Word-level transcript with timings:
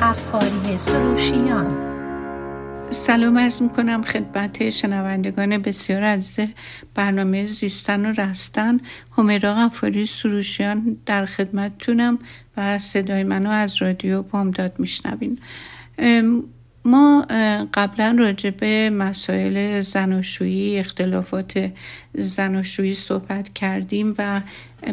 قفاری 0.00 0.78
سروشیان. 0.78 1.92
سلام 2.90 3.36
ارز 3.36 3.62
می‌کنم 3.62 4.02
خدمت 4.02 4.70
شنوندگان 4.70 5.58
بسیار 5.58 6.02
عزیز 6.02 6.48
برنامه 6.94 7.46
زیستن 7.46 8.06
و 8.06 8.12
رستن. 8.20 8.80
همیرا 9.18 9.54
غفاری 9.54 10.06
سروشیان 10.06 10.96
در 11.06 11.24
خدمتتونم 11.24 12.18
و 12.56 12.78
صدای 12.78 13.24
منو 13.24 13.50
از 13.50 13.82
رادیو 13.82 14.22
بامداد 14.22 14.74
میشنوین. 14.78 15.38
ما 16.84 17.26
قبلا 17.74 18.16
راجع 18.18 18.50
به 18.50 18.90
مسائل 18.90 19.80
زناشویی 19.80 20.78
اختلافات 20.78 21.70
زناشویی 22.14 22.94
صحبت 22.94 23.54
کردیم 23.54 24.14
و 24.18 24.40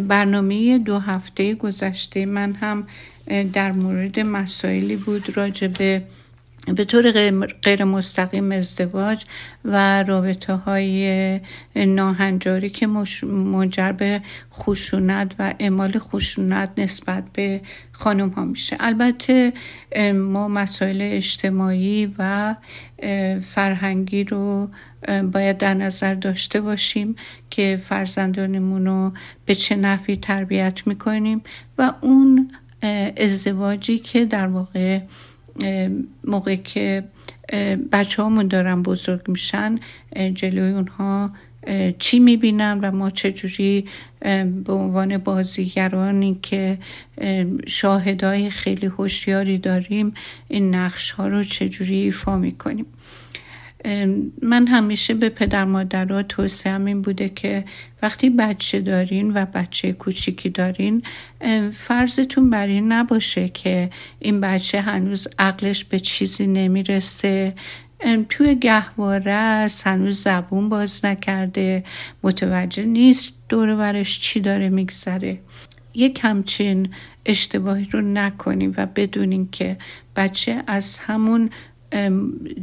برنامه 0.08 0.78
دو 0.78 1.00
هفته 1.00 1.54
گذشته 1.54 2.26
من 2.26 2.54
هم 2.54 2.88
در 3.54 3.72
مورد 3.72 4.20
مسائلی 4.20 4.96
بود 4.96 5.38
راجع 5.38 5.68
به 5.68 6.04
به 6.76 6.86
طور 6.86 7.12
غیر 7.62 7.84
مستقیم 7.84 8.52
ازدواج 8.52 9.26
و 9.66 10.04
رابطه 10.04 10.54
های 10.54 11.40
ناهنجاری 11.76 12.70
که 12.70 12.88
منجر 13.24 13.92
به 13.92 14.22
خشونت 14.54 15.36
و 15.40 15.54
اعمال 15.60 16.00
خشونت 16.00 16.70
نسبت 16.78 17.24
به 17.34 17.62
خانم 17.92 18.30
ها 18.30 18.46
میشه. 18.46 18.78
البته 18.80 19.54
ما 20.14 20.48
مسائل 20.48 21.02
اجتماعی 21.02 22.16
و 22.18 22.56
فرهنگی 23.42 24.24
رو 24.24 24.70
باید 25.32 25.58
در 25.58 25.74
نظر 25.74 26.14
داشته 26.14 26.62
باشیم 26.62 27.16
که 27.50 27.82
فرزندانمون 27.84 28.86
رو 28.86 29.12
به 29.46 29.56
چه 29.56 29.76
نفی 29.76 30.18
تربیت 30.18 30.88
می‌کنیم 30.88 31.42
و 31.78 31.94
اون 32.02 32.52
ازدواجی 33.18 34.00
که 34.00 34.26
در 34.26 34.48
واقع 34.48 35.00
موقع 36.24 36.56
که 36.56 37.04
بچه 37.92 38.24
همون 38.24 38.48
دارن 38.48 38.84
بزرگ 38.84 39.22
میشن 39.28 39.80
جلوی 40.34 40.72
اونها 40.72 41.32
چی 42.00 42.20
می‌بینن 42.20 42.80
و 42.82 42.92
ما 42.92 43.10
چجوری 43.10 43.86
به 44.66 44.74
عنوان 44.74 45.18
بازیگرانی 45.18 46.40
که 46.42 46.78
شاهدای 47.68 48.50
خیلی 48.50 48.86
هوشیاری 48.86 49.58
داریم 49.58 50.14
این 50.48 50.76
نقش 50.76 51.12
ها 51.12 51.28
رو 51.28 51.44
چجوری 51.44 51.96
ایفا 51.96 52.38
می‌کنیم. 52.38 52.86
من 54.42 54.68
همیشه 54.68 55.14
به 55.14 55.30
پدر 55.30 55.66
مادرها 55.66 56.24
توصیه 56.24 56.82
این 56.82 57.02
بوده 57.02 57.30
که 57.30 57.66
وقتی 58.02 58.30
بچه 58.30 58.82
دارین 58.82 59.34
و 59.34 59.46
بچه 59.46 59.94
کوچیکی 59.94 60.50
دارین 60.50 61.04
فرضتون 61.74 62.50
بر 62.50 62.68
این 62.68 62.92
نباشه 62.92 63.50
که 63.50 63.90
این 64.20 64.42
بچه 64.42 64.82
هنوز 64.82 65.28
عقلش 65.40 65.84
به 65.84 66.00
چیزی 66.00 66.48
نمی‌رسه. 66.48 67.54
توی 68.30 68.56
گهواره 68.56 69.32
است 69.32 69.88
هنوز 69.88 70.22
زبون 70.24 70.70
باز 70.70 71.06
نکرده 71.06 71.84
متوجه 72.24 72.86
نیست 72.86 73.34
دور 73.50 73.76
برش 73.76 74.20
چی 74.20 74.40
داره 74.40 74.70
میگذره. 74.70 75.40
یک 75.94 76.20
همچین 76.24 76.90
اشتباهی 77.26 77.88
رو 77.92 78.02
نکنیم 78.02 78.74
و 78.78 78.86
بدونیم 78.86 79.48
که 79.48 79.78
بچه 80.16 80.64
از 80.68 81.00
همون 81.00 81.50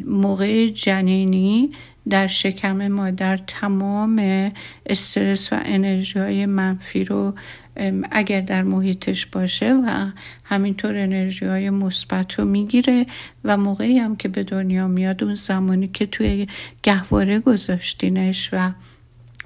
موقع 0.06 0.68
جنینی 0.68 1.70
در 2.08 2.26
شکم 2.26 2.88
مادر 2.88 3.36
تمام 3.36 4.52
استرس 4.86 5.52
و 5.52 5.60
انرژی 5.64 6.18
های 6.18 6.46
منفی 6.46 7.04
رو 7.04 7.34
اگر 8.10 8.40
در 8.40 8.62
محیطش 8.62 9.26
باشه 9.26 9.74
و 9.74 10.10
همینطور 10.44 10.96
انرژی 10.96 11.44
های 11.44 11.70
مثبت 11.70 12.34
رو 12.34 12.44
می‌گیره 12.44 13.06
و 13.44 13.56
موقعی 13.56 13.98
هم 13.98 14.16
که 14.16 14.28
به 14.28 14.42
دنیا 14.42 14.88
میاد 14.88 15.24
اون 15.24 15.34
زمانی 15.34 15.88
که 15.88 16.06
توی 16.06 16.46
گهواره 16.82 17.40
گذاشتینش 17.40 18.50
و 18.52 18.70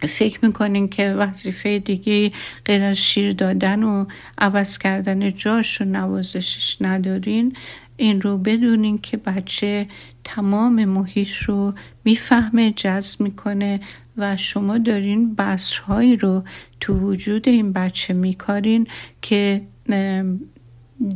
فکر 0.09 0.45
می‌کنین 0.45 0.89
که 0.89 1.11
وظیفه 1.11 1.79
دیگه 1.79 2.33
غیر 2.65 2.83
از 2.83 2.97
شیر 2.97 3.33
دادن 3.33 3.83
و 3.83 4.07
عوض 4.39 4.79
کردن 4.79 5.35
جاش 5.35 5.81
و 5.81 5.85
نوازشش 5.85 6.77
ندارین 6.81 7.57
این 8.01 8.21
رو 8.21 8.39
بدونین 8.39 8.99
که 8.99 9.17
بچه 9.17 9.87
تمام 10.25 10.85
محیط 10.85 11.33
رو 11.33 11.75
می‌فهمه 12.05 12.71
جذب 12.71 13.21
می‌کنه 13.21 13.81
و 14.17 14.37
شما 14.37 14.79
دارین 14.79 15.35
بسرهایی 15.35 16.17
رو 16.17 16.45
تو 16.81 16.95
وجود 16.95 17.49
این 17.49 17.73
بچه 17.73 18.15
میکارین 18.15 18.87
که 19.23 19.63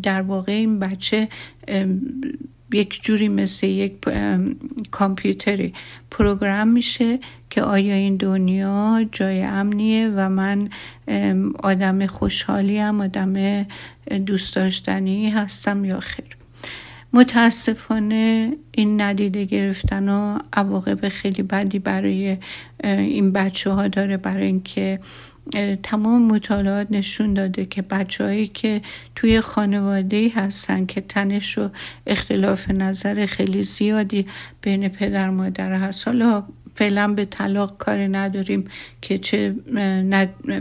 در 0.02 0.22
واقع 0.22 0.52
این 0.52 0.78
بچه 0.78 1.28
یک 2.72 3.02
جوری 3.02 3.28
مثل 3.28 3.66
یک 3.66 3.92
کامپیوتری 4.90 5.74
پروگرام 6.10 6.68
میشه 6.68 7.18
که 7.50 7.62
آیا 7.62 7.94
این 7.94 8.16
دنیا 8.16 9.04
جای 9.12 9.42
امنیه 9.42 10.08
و 10.16 10.28
من 10.28 10.68
آدم 11.62 12.06
خوشحالیم 12.06 13.00
آدم 13.00 13.66
دوست 14.26 14.56
داشتنی 14.56 15.30
هستم 15.30 15.84
یا 15.84 16.00
خیر. 16.00 16.43
متاسفانه 17.14 18.52
این 18.72 19.00
ندیده 19.00 19.44
گرفتن 19.44 20.08
و 20.08 20.38
عواقب 20.52 21.08
خیلی 21.08 21.42
بدی 21.42 21.78
برای 21.78 22.36
این 22.84 23.32
بچه 23.32 23.70
ها 23.70 23.88
داره 23.88 24.16
برای 24.16 24.46
اینکه 24.46 25.00
تمام 25.82 26.22
مطالعات 26.22 26.86
نشون 26.90 27.34
داده 27.34 27.66
که 27.66 27.82
بچههایی 27.82 28.46
که 28.46 28.82
توی 29.14 29.40
خانواده 29.40 30.32
هستن 30.34 30.86
که 30.86 31.00
تنش 31.00 31.58
و 31.58 31.68
اختلاف 32.06 32.70
نظر 32.70 33.26
خیلی 33.26 33.62
زیادی 33.62 34.26
بین 34.62 34.88
پدر 34.88 35.30
مادر 35.30 35.72
هست. 35.72 36.08
حالا 36.08 36.44
فعلا 36.74 37.08
به 37.08 37.24
طلاق 37.24 37.78
کاری 37.78 38.08
نداریم 38.08 38.64
که 39.02 39.18
چه 39.18 39.54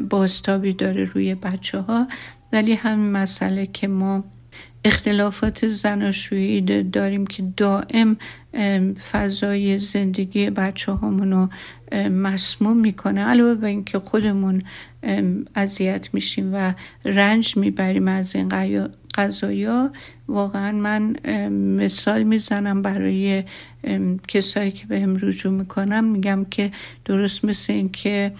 باستابی 0.10 0.74
داره 0.74 1.04
روی 1.04 1.36
بچه 1.36 1.80
ها 1.80 2.08
ولی 2.54 2.74
همین 2.74 3.12
مسئله 3.12 3.66
که 3.66 3.88
ما 3.88 4.24
اختلافات 4.86 5.68
زناشویی 5.68 6.62
داریم 6.84 7.28
که 7.28 7.44
دائم 7.58 8.18
فضای 9.12 9.80
زندگی 9.80 10.50
بچه 10.50 10.92
رو 10.92 11.50
مسموم 12.12 12.78
می‌کنه. 12.78 13.22
علاوه 13.22 13.56
به 13.56 13.68
اینکه 13.68 14.00
خودمون 14.00 14.62
اذیت 15.56 16.14
میشیم 16.14 16.54
و 16.54 16.74
رنج 17.06 17.58
می‌بریم 17.58 18.08
از 18.08 18.36
این 18.36 18.50
قضایا 19.16 19.92
واقعا 20.28 20.72
من 20.72 21.16
مثال 21.78 22.24
می‌زنم 22.24 22.82
برای 22.82 23.44
کسایی 24.28 24.72
که 24.72 24.86
به 24.86 25.00
هم 25.00 25.18
رجوع 25.22 25.54
می‌کنم 25.54 26.04
میگم 26.04 26.46
که 26.52 26.72
درست 27.06 27.46
مثل 27.46 27.74
اینکه 27.74 28.34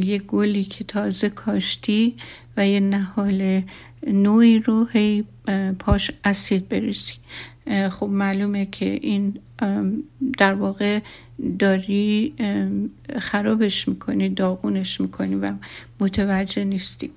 یه 0.00 0.18
گلی 0.18 0.64
که 0.64 0.84
تازه 0.84 1.28
کاشتی 1.30 2.16
و 2.56 2.68
یه 2.68 2.80
نهال 2.80 3.62
نوعی 4.06 4.58
رو 4.58 4.84
هی 4.84 5.24
پاش 5.78 6.10
اسید 6.24 6.68
بریزی. 6.68 7.12
خب 7.90 8.06
معلومه 8.06 8.66
که 8.66 8.98
این 9.02 9.38
در 10.38 10.54
واقع 10.54 11.00
داری 11.58 12.34
خرابش 13.20 13.88
می‌کنی 13.88 14.28
داغونش 14.28 15.00
می‌کنی 15.00 15.34
و 15.34 15.52
متوجه 16.00 16.64
نیستی. 16.64 17.10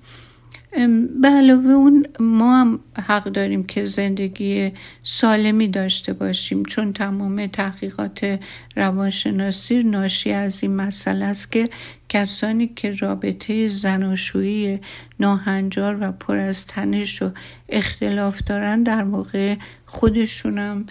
به 1.20 1.28
علاوه 1.28 1.70
اون 1.70 2.06
ما 2.20 2.60
هم 2.60 2.80
حق 3.08 3.24
داریم 3.24 3.64
که 3.64 3.84
زندگی 3.84 4.72
سالمی 5.02 5.68
داشته 5.68 6.12
باشیم 6.12 6.64
چون 6.64 6.92
تمام 6.92 7.46
تحقیقات 7.46 8.40
روانشناسی 8.76 9.82
ناشی 9.82 10.32
از 10.32 10.62
این 10.62 10.76
مسئله 10.76 11.24
است 11.24 11.52
که 11.52 11.68
کسانی 12.08 12.66
که 12.76 12.90
رابطه 12.90 13.68
زناشویی 13.68 14.80
ناهنجار 15.20 15.98
و 16.00 16.12
پر 16.12 16.36
از 16.36 16.66
تنش 16.66 17.22
و 17.22 17.30
اختلاف 17.68 18.42
دارن 18.42 18.82
در 18.82 19.02
واقع 19.02 19.56
خودشونم 19.86 20.86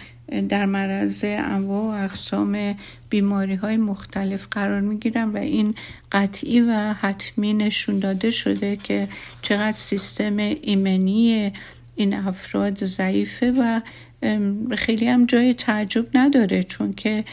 در 0.48 0.66
معرض 0.66 1.24
انواع 1.24 2.00
و 2.00 2.04
اقسام 2.04 2.76
بیماری 3.10 3.54
های 3.54 3.76
مختلف 3.76 4.46
قرار 4.50 4.80
می 4.80 4.98
گیرن 4.98 5.28
و 5.28 5.36
این 5.36 5.74
قطعی 6.12 6.60
و 6.60 6.94
حتمی 7.00 7.54
نشون 7.54 7.98
داده 7.98 8.30
شده 8.30 8.76
که 8.76 9.08
چقدر 9.42 9.76
سیستم 9.76 10.36
ایمنی 10.36 11.52
این 11.96 12.14
افراد 12.14 12.84
ضعیفه 12.84 13.52
و 13.58 13.80
خیلی 14.78 15.08
هم 15.08 15.26
جای 15.26 15.54
تعجب 15.54 16.06
نداره 16.14 16.62
چون 16.62 16.92
که 16.92 17.24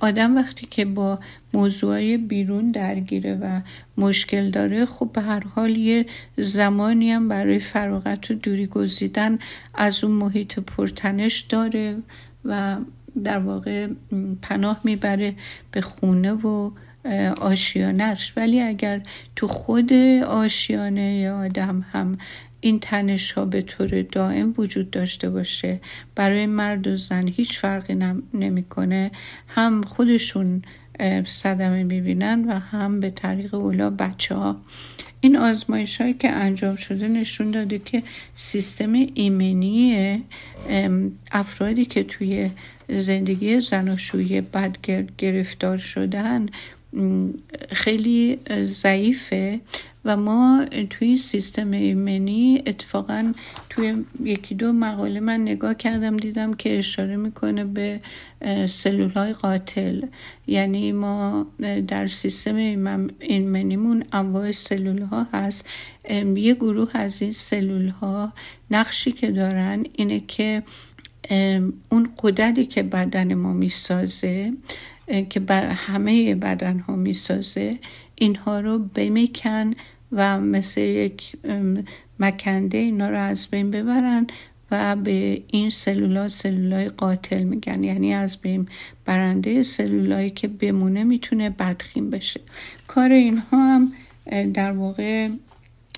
آدم 0.00 0.36
وقتی 0.36 0.66
که 0.70 0.84
با 0.84 1.18
موضوعی 1.54 2.16
بیرون 2.16 2.70
درگیره 2.70 3.34
و 3.34 3.60
مشکل 3.96 4.50
داره 4.50 4.86
خب 4.86 5.10
به 5.12 5.20
هر 5.20 5.42
حال 5.54 5.76
یه 5.76 6.06
زمانی 6.36 7.10
هم 7.12 7.28
برای 7.28 7.58
فراغت 7.58 8.30
و 8.30 8.34
دوری 8.34 8.66
گزیدن 8.66 9.38
از 9.74 10.04
اون 10.04 10.12
محیط 10.12 10.58
پرتنش 10.58 11.40
داره 11.40 11.96
و 12.44 12.76
در 13.24 13.38
واقع 13.38 13.88
پناه 14.42 14.80
می‌بره 14.84 15.34
به 15.70 15.80
خونه 15.80 16.32
و 16.32 16.70
آشیانش. 17.40 18.32
ولی 18.36 18.60
اگر 18.60 19.02
تو 19.36 19.46
خود 19.46 19.92
آشیانه 20.26 21.30
آدم 21.30 21.86
هم 21.92 22.18
این 22.64 22.80
تنش 22.80 23.32
ها 23.32 23.44
به 23.44 23.62
طور 23.62 24.02
دائم 24.02 24.54
وجود 24.58 24.90
داشته 24.90 25.30
باشه. 25.30 25.80
برای 26.14 26.46
مرد 26.46 26.86
و 26.86 26.96
زن 26.96 27.28
هیچ 27.28 27.58
فرقی 27.58 27.98
نمی‌کنه. 28.34 29.10
هم 29.48 29.82
خودشون 29.82 30.62
صدمه 31.26 31.82
می‌بینن 31.82 32.44
و 32.44 32.58
هم 32.58 33.00
به 33.00 33.10
طریق 33.10 33.54
اولا 33.54 33.90
بچه 33.90 34.34
ها 34.34 34.60
این 35.20 35.36
آزمایش 35.36 36.00
هایی 36.00 36.14
که 36.14 36.30
انجام 36.30 36.76
شده 36.76 37.08
نشون 37.08 37.50
داده 37.50 37.78
که 37.78 38.02
سیستم 38.34 38.92
ایمنی 38.92 40.22
افرادی 41.32 41.84
که 41.84 42.02
توی 42.02 42.50
زندگی 42.88 43.60
زناشویی 43.60 44.40
بد 44.40 44.76
گرفتار 45.18 45.78
شدن 45.78 46.46
خیلی 47.70 48.38
ضعیفه 48.64 49.60
و 50.04 50.16
ما 50.16 50.64
توی 50.90 51.16
سیستم 51.16 51.70
ایمنی 51.70 52.62
اتفاقا 52.66 53.32
توی 53.70 54.04
یکی 54.24 54.54
دو 54.54 54.72
مقاله 54.72 55.20
من 55.20 55.40
نگاه 55.40 55.74
کردم 55.74 56.16
دیدم 56.16 56.54
که 56.54 56.78
اشاره 56.78 57.16
می‌کنه 57.16 57.64
به 57.64 58.00
سلول 58.68 59.10
های 59.10 59.32
قاتل. 59.32 60.02
یعنی 60.46 60.92
ما 60.92 61.46
در 61.88 62.06
سیستم 62.06 62.56
ایمنیمون 63.20 64.04
انواع 64.12 64.52
سلول 64.52 65.02
ها 65.02 65.26
هست 65.32 65.68
یه 66.36 66.54
گروه 66.54 66.90
از 66.94 67.22
این 67.22 67.32
سلول 67.32 67.88
ها 67.88 68.32
نقشی 68.70 69.12
که 69.12 69.30
دارن 69.30 69.84
اینه 69.92 70.20
که 70.20 70.62
اون 71.90 72.10
قدرتی 72.22 72.66
که 72.66 72.82
بدن 72.82 73.34
ما 73.34 73.52
می‌سازه 73.52 74.52
که 75.30 75.40
بر 75.40 75.66
همه 75.66 76.34
بدن 76.34 76.78
ها 76.78 76.96
می‌سازه 76.96 77.78
اینها 78.14 78.60
رو 78.60 78.78
بمیکن 78.78 79.74
و 80.12 80.40
مثل 80.40 80.80
یک 80.80 81.32
مکنده 82.20 82.78
اینا 82.78 83.10
رو 83.10 83.18
از 83.18 83.48
بین 83.50 83.70
ببرن 83.70 84.26
و 84.70 84.96
به 84.96 85.42
این 85.48 85.70
سلولا 85.70 86.28
سلولای 86.28 86.88
قاتل 86.88 87.42
میگن. 87.42 87.84
یعنی 87.84 88.14
از 88.14 88.40
بین 88.40 88.68
برنده 89.04 89.62
سلولایی 89.62 90.30
که 90.30 90.48
بمونه 90.48 91.04
می‌تونه 91.04 91.50
بدخیم 91.50 92.10
بشه. 92.10 92.40
کار 92.86 93.12
اینها 93.12 93.74
هم 93.74 93.92
در 94.54 94.72
واقع 94.72 95.28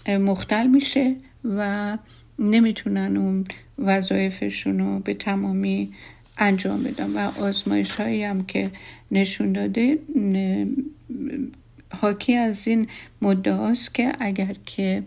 مختل 0.09 0.67
میشه 0.67 1.17
و 1.45 1.99
نمی‌تونن 2.39 3.17
اون 3.17 3.45
وظایفشون 3.79 4.79
رو 4.79 4.99
به 4.99 5.15
تمامی 5.15 5.93
انجام 6.39 6.83
بدن 6.83 7.11
و 7.11 7.19
آزمایش 7.19 7.91
هایی 7.91 8.25
هم 8.25 8.47
که 8.47 8.71
نشون 9.11 9.53
داده 9.53 9.99
حاکی 12.01 12.35
از 12.35 12.69
این 12.69 12.89
مدعاست 13.23 13.95
که 13.95 14.13
اگر 14.21 14.57
که 14.67 15.03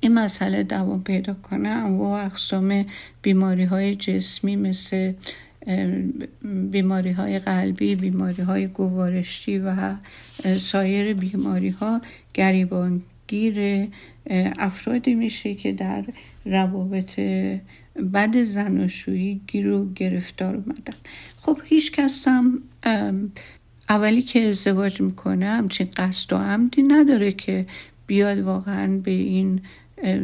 این 0.00 0.14
مسئله 0.14 0.62
دوام 0.62 1.04
پیدا 1.04 1.34
کنه 1.34 1.82
و 1.82 2.02
اقسام 2.02 2.86
بیماری 3.22 3.64
های 3.64 3.96
جسمی 3.96 4.56
مثل 4.56 5.12
بیماری 6.70 7.10
های 7.10 7.38
قلبی 7.38 7.94
بیماری 7.94 8.42
های 8.42 8.66
گوارشی 8.66 9.58
و 9.58 9.94
سایر 10.56 11.14
بیماری 11.14 11.68
ها 11.68 12.00
گریبانگیر 13.30 13.88
افرادی 14.58 15.14
میشه 15.14 15.54
که 15.54 15.72
در 15.72 16.04
روابط 16.44 17.20
بد 18.14 18.42
زناشویی 18.42 19.40
گیر 19.46 19.70
و 19.70 19.92
گرفتار 19.94 20.54
اومدن. 20.54 20.94
خب 21.36 21.58
هیچ 21.64 21.92
کس 21.92 22.28
هم 22.28 22.62
اولی 23.88 24.22
که 24.22 24.48
ازدواج 24.48 25.00
می‌کنه 25.00 25.46
همچین 25.46 25.88
قصد 25.96 26.32
و 26.32 26.36
عمدی 26.36 26.82
نداره 26.82 27.32
که 27.32 27.66
بیاد 28.06 28.38
واقعا 28.38 28.98
به 28.98 29.10
این 29.10 29.60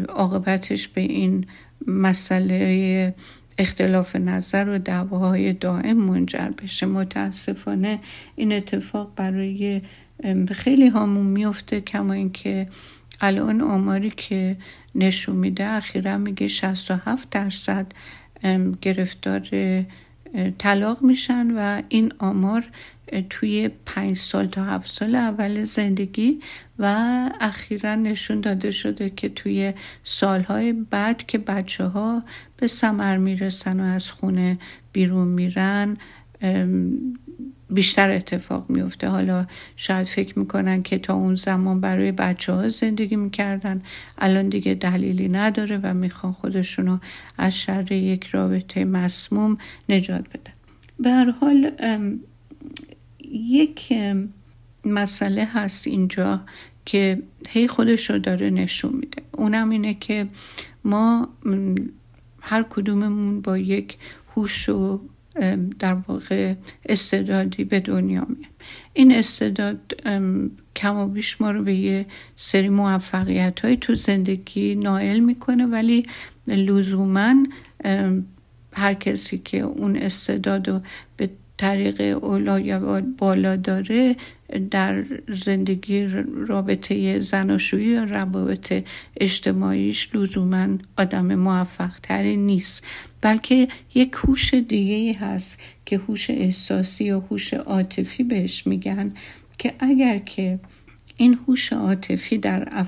عاقبتش 0.09 0.89
به 0.89 1.01
این 1.01 1.47
مسئله 1.87 3.15
اختلاف 3.59 4.17
نظر 4.17 4.69
و 4.69 4.79
دعواهای 4.79 5.53
دائم 5.53 5.97
منجر 5.97 6.49
بشه. 6.63 6.87
متاسفانه 6.87 7.99
این 8.37 8.53
اتفاق 8.53 9.13
برای 9.17 9.81
خیلی 10.51 10.89
هامون 10.89 11.27
میفته 11.27 11.81
کما 11.81 12.13
اینکه 12.13 12.67
الان 13.21 13.61
آماری 13.61 14.11
که 14.11 14.57
نشون 14.95 15.37
میده 15.37 15.65
اخیرا 15.65 16.19
میگه 16.19 16.49
67 16.49 17.31
درصد 17.31 17.87
گرفتار 18.81 19.49
طلاق 20.59 21.03
میشن 21.03 21.51
و 21.57 21.83
این 21.89 22.13
آمار 22.19 22.65
توی 23.31 23.71
پنج 23.87 24.17
سال 24.17 24.47
تا 24.47 24.65
هفت 24.65 24.91
سال 24.93 25.15
اول 25.15 25.65
زندگی 25.65 26.41
و 26.79 27.31
اخیرا 27.41 27.95
نشون 27.95 28.41
داده 28.41 28.71
شده 28.71 29.11
که 29.11 29.29
توی 29.29 29.73
سالهای 30.05 30.73
بعد 30.73 31.27
که 31.27 31.39
بچه 31.39 31.85
ها 31.85 32.23
به 32.57 32.67
سمر 32.67 33.17
می‌رسن 33.17 33.81
و 33.81 33.85
از 33.85 34.11
خونه 34.11 34.59
بیرون 34.93 35.29
میرن 35.29 35.97
بیشتر 37.71 38.11
اتفاق 38.11 38.71
میفته 38.71 39.09
حالا 39.09 39.47
شاید 39.77 40.07
فکر 40.07 40.39
می‌کنن 40.39 40.83
که 40.83 40.99
تا 40.99 41.15
اون 41.15 41.35
زمان 41.35 41.81
برای 41.81 42.13
بچه 42.13 42.53
ها 42.53 42.69
زندگی 42.69 43.17
می‌کردن 43.17 43.83
الان 44.19 44.49
دیگه 44.49 44.75
دلیلی 44.75 45.29
نداره 45.29 45.81
و 45.83 45.95
می‌خوان 45.95 46.33
خودشونو 46.33 46.99
از 47.39 47.59
شر 47.59 47.93
یک 47.93 48.25
رابطه 48.25 48.85
مسموم 48.85 49.59
نجات 49.89 50.29
بدن. 50.29 50.53
به 50.99 51.11
هر 51.11 51.31
حال 51.31 51.71
یک 53.33 53.93
مسئله 54.85 55.45
هست 55.45 55.87
اینجا 55.87 56.41
که 56.85 57.23
هی 57.49 57.69
خودش 57.69 58.11
رو 58.11 58.19
داره 58.19 58.51
نشون 58.51 58.93
میده. 58.93 59.23
اونم 59.33 59.71
اینه 59.71 59.95
که 59.95 60.29
ما 60.85 61.29
هر 62.41 62.63
کدوممون 62.71 63.41
با 63.41 63.59
یک 63.59 63.97
هوش 64.37 64.69
و 64.69 65.01
در 65.79 65.95
واقع 66.09 66.55
استعدادی 66.89 67.65
به 67.65 67.81
دنیا 67.81 68.27
میه 68.29 68.49
این 68.93 69.15
استعداد 69.15 69.95
کم 70.77 70.97
و 70.97 71.07
بیش 71.07 71.41
ما 71.41 71.51
رو 71.51 71.65
به 71.65 71.75
یه 71.75 72.07
سری 72.37 72.69
موفقیت 72.69 73.61
های 73.61 73.77
تو 73.77 73.95
زندگی 73.95 74.75
نائل 74.75 75.21
می‌کنه 75.21 75.67
ولی 75.67 76.07
لزوما 76.47 77.35
هر 78.73 78.95
کسی 78.95 79.39
که 79.39 79.59
اون 79.59 79.97
استعداد 79.97 80.69
رو 80.69 80.81
به 81.17 81.31
طریق 81.57 82.19
اولا 82.23 82.61
یا 82.61 83.01
بالا 83.19 83.57
داره 83.57 84.17
در 84.71 85.05
زندگی 85.29 86.07
رابطه 86.49 87.21
زناشویی 87.21 87.87
یا 87.87 88.05
روابط 88.05 88.85
اجتماعیش 89.17 90.15
لزوما 90.15 90.69
آدم 90.99 91.35
موفق 91.35 91.93
تری 92.03 92.37
نیست 92.37 92.87
بلکه 93.21 93.69
یک 93.95 94.13
هوش 94.13 94.55
دیگه 94.55 95.19
هست 95.19 95.61
که 95.85 95.99
هوش 95.99 96.31
احساسی 96.31 97.05
یا 97.05 97.21
هوش 97.21 97.55
عاطفی 97.55 98.23
بهش 98.23 98.67
میگن 98.67 99.13
که 99.59 99.75
اگر 99.79 100.19
که 100.19 100.59
این 101.17 101.39
هوش 101.47 101.73
عاطفی 101.73 102.39
در 102.39 102.85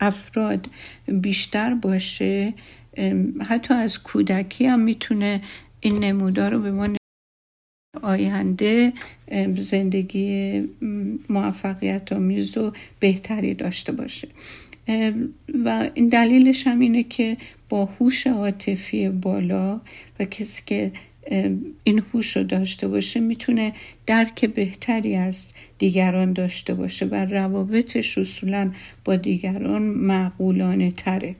افراد 0.00 0.66
بیشتر 1.08 1.74
باشه 1.74 2.54
حتی 3.48 3.74
از 3.74 4.02
کودکی 4.02 4.66
هم 4.66 4.80
می‌تونه 4.80 5.42
این 5.80 6.04
نمودار 6.04 6.52
رو 6.52 6.60
به 6.60 6.70
ما 6.70 6.86
آینده 8.02 8.92
زندگی 9.56 10.62
موفقیت 11.28 12.12
آمیز 12.12 12.58
و 12.58 12.72
بهتری 13.00 13.54
داشته 13.54 13.92
باشه. 13.92 14.28
و 15.64 15.90
این 15.94 16.08
دلیلش 16.08 16.66
هم 16.66 16.80
اینه 16.80 17.02
که 17.02 17.36
با 17.68 17.84
هوش 17.84 18.26
عاطفی 18.26 19.08
بالا 19.08 19.80
و 20.20 20.24
کسی 20.24 20.62
که 20.66 20.92
این 21.84 22.02
هوش 22.12 22.36
رو 22.36 22.42
داشته 22.44 22.88
باشه 22.88 23.20
می‌تونه 23.20 23.72
درک 24.06 24.44
بهتری 24.44 25.16
از 25.16 25.46
دیگران 25.78 26.32
داشته 26.32 26.74
باشه 26.74 27.06
و 27.06 27.14
روابطش 27.14 28.18
اصولا 28.18 28.70
با 29.04 29.16
دیگران 29.16 29.82
معقولانه 29.82 30.90
تره. 30.90 31.34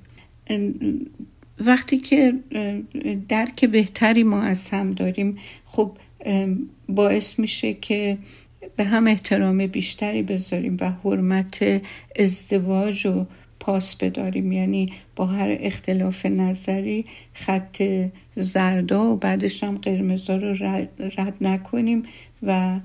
وقتی 1.61 1.99
که 1.99 2.35
درک 3.29 3.65
بهتری 3.65 4.23
ما 4.23 4.43
از 4.43 4.71
هم 4.71 4.91
داریم 4.91 5.37
خب 5.65 5.97
باعث 6.89 7.39
میشه 7.39 7.75
که 7.75 8.19
به 8.77 8.85
هم 8.85 9.07
احترام 9.07 9.67
بیشتری 9.67 10.23
بذاریم 10.23 10.77
و 10.81 10.91
حرمت 10.91 11.83
ازدواج 12.17 13.07
رو 13.07 13.27
پاس 13.61 13.97
بداریم. 13.97 14.53
یعنی 14.53 14.93
با 15.17 15.27
هر 15.27 15.57
اختلاف 15.61 16.27
نظری 16.27 17.05
خط 17.33 17.83
زردا 18.37 19.05
و 19.05 19.17
بعدش 19.17 19.65
هم 19.65 19.77
قرمزا 19.77 20.37
رو 20.37 20.55
رد, 21.01 21.35
نکنیم 21.41 22.03
و 22.43 22.81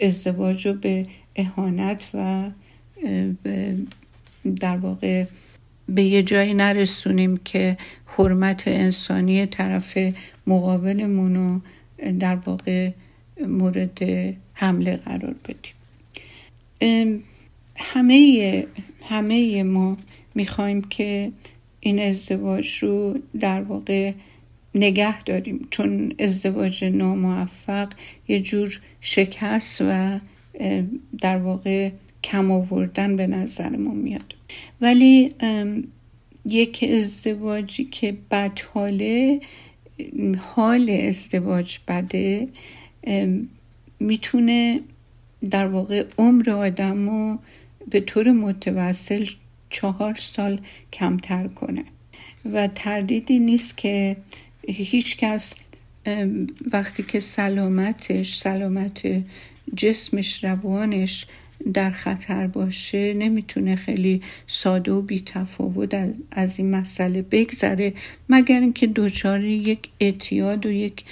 ازدواج 0.00 0.66
رو 0.66 0.72
به 0.72 1.06
اهانت 1.36 2.10
و 2.14 2.50
در 4.60 4.76
واقع 4.76 5.24
به 5.88 6.02
یه 6.02 6.22
جایی 6.22 6.54
نرسونیم 6.54 7.36
که 7.44 7.76
حرمت 8.06 8.68
انسانی 8.68 9.46
طرف 9.46 9.98
مقابلمون 10.46 11.36
رو 11.36 11.60
در 12.18 12.36
واقع 12.36 12.90
مورد 13.46 13.98
حمله 14.54 14.96
قرار 14.96 15.34
بدیم. 15.44 15.74
همه 17.76 18.66
همه 19.02 19.62
ما 19.62 19.96
می‌خوایم 20.34 20.82
که 20.82 21.32
این 21.80 21.98
ازدواج 21.98 22.78
رو 22.78 23.18
در 23.40 23.62
واقع 23.62 24.12
نگه 24.74 25.22
داریم. 25.22 25.68
چون 25.70 26.12
ازدواج 26.18 26.84
ناموفق 26.84 27.88
یه 28.28 28.40
جور 28.40 28.80
شکست 29.00 29.82
و 29.86 30.18
در 31.20 31.38
واقع 31.38 31.90
کم 32.24 32.50
آوردن 32.50 33.16
به 33.16 33.26
نظر 33.26 33.68
ما 33.68 33.94
میاد. 33.94 34.34
ولی 34.80 35.34
یک 36.44 36.84
ازدواجی 36.92 37.84
که 37.84 38.16
بد 38.30 38.60
حاله 38.74 39.40
حال 40.38 40.90
ازدواج 40.90 41.78
بده 41.88 42.48
می‌تونه 44.00 44.80
در 45.50 45.66
واقع 45.66 46.04
عمر 46.18 46.50
آدم 46.50 47.08
رو 47.08 47.38
به 47.90 48.00
طور 48.00 48.32
متوسل 48.32 49.26
چهار 49.70 50.14
سال 50.14 50.60
کمتر 50.92 51.48
کنه. 51.48 51.84
و 52.52 52.68
تردیدی 52.74 53.38
نیست 53.38 53.78
که 53.78 54.16
هیچ 54.68 55.16
کس 55.16 55.54
وقتی 56.72 57.02
که 57.02 57.20
سلامتش 57.20 58.36
سلامت 58.36 59.22
جسمش 59.76 60.44
روانش 60.44 61.26
در 61.74 61.90
خطر 61.90 62.46
باشه 62.46 63.14
نمی‌تونه 63.14 63.76
خیلی 63.76 64.22
ساده 64.46 64.92
و 64.92 65.02
بی 65.02 65.22
تفاوت 65.26 66.14
از 66.30 66.58
این 66.58 66.70
مسئله 66.70 67.22
بگذره. 67.22 67.92
مگر 68.28 68.60
اینکه 68.60 68.86
دچار 68.86 69.44
یک 69.44 69.88
اعتیاد 70.00 70.66
و 70.66 70.70
یک 70.70 71.04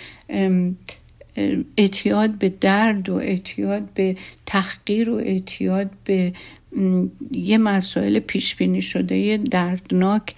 اعتیاد 1.77 2.31
به 2.31 2.49
درد 2.61 3.09
و 3.09 3.15
اعتیاد 3.15 3.89
به 3.95 4.17
تحقیر 4.47 5.11
و 5.11 5.15
اعتیاد 5.15 5.91
به 6.05 6.33
یه 7.31 7.59
مسائل 7.59 8.19
پیش 8.19 8.57
بینی 8.57 8.83
شده 8.83 9.37
دردناک 9.37 10.35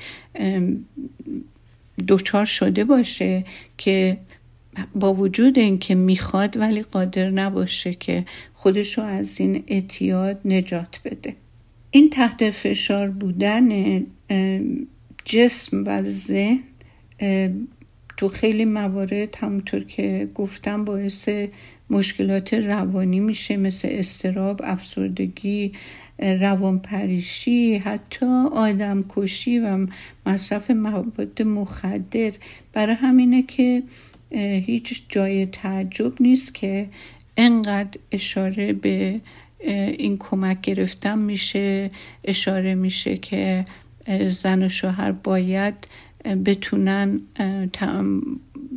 دچار 2.09 2.45
شده 2.45 2.85
باشه 2.85 3.45
که 3.79 4.19
با 4.95 5.15
وجود 5.15 5.59
اینکه 5.59 5.95
می‌خواد 5.95 6.57
ولی 6.57 6.83
قادر 6.83 7.31
نباشه 7.31 7.95
که 7.95 8.25
خودشو 8.55 9.03
از 9.03 9.41
این 9.41 9.65
اعتیاد 9.67 10.41
نجات 10.45 11.01
بده. 11.05 11.37
این 11.91 12.11
تحت 12.11 12.51
فشار 12.51 13.11
بودن 13.11 14.01
جسم 15.25 15.85
و 15.87 16.03
ذهن 16.03 16.61
تو 18.17 18.29
خیلی 18.29 18.65
موارد 18.65 19.37
همونطور 19.37 19.85
که 19.85 20.29
گفتم 20.35 20.85
باعث 20.85 21.29
مشکلات 21.91 22.55
روانی 22.55 23.21
میشه 23.21 23.57
مثل 23.57 23.89
استراب 23.91 24.61
افسردگی 24.65 25.73
روانپریشی 26.19 27.77
حتی 27.77 28.27
آدم 28.53 29.05
کشی 29.09 29.59
و 29.59 29.87
مصرف 30.27 30.71
مواد 30.71 31.43
مخدر. 31.43 32.33
برای 32.73 32.95
همینه 32.95 33.43
که 33.43 33.83
هیچ 34.39 35.03
جای 35.09 35.47
تعجب 35.47 36.23
نیست 36.23 36.55
که 36.55 36.89
انقدر 37.37 38.01
اشاره 38.13 38.73
به 38.73 39.21
این 39.99 40.19
کمک 40.19 40.61
گرفتن 40.61 41.19
میشه 41.19 41.91
اشاره 42.25 42.75
میشه 42.75 43.17
که 43.17 43.65
زن 44.29 44.63
و 44.63 44.69
شوهر 44.69 45.13
باید 45.13 45.75
بتونن 46.45 47.21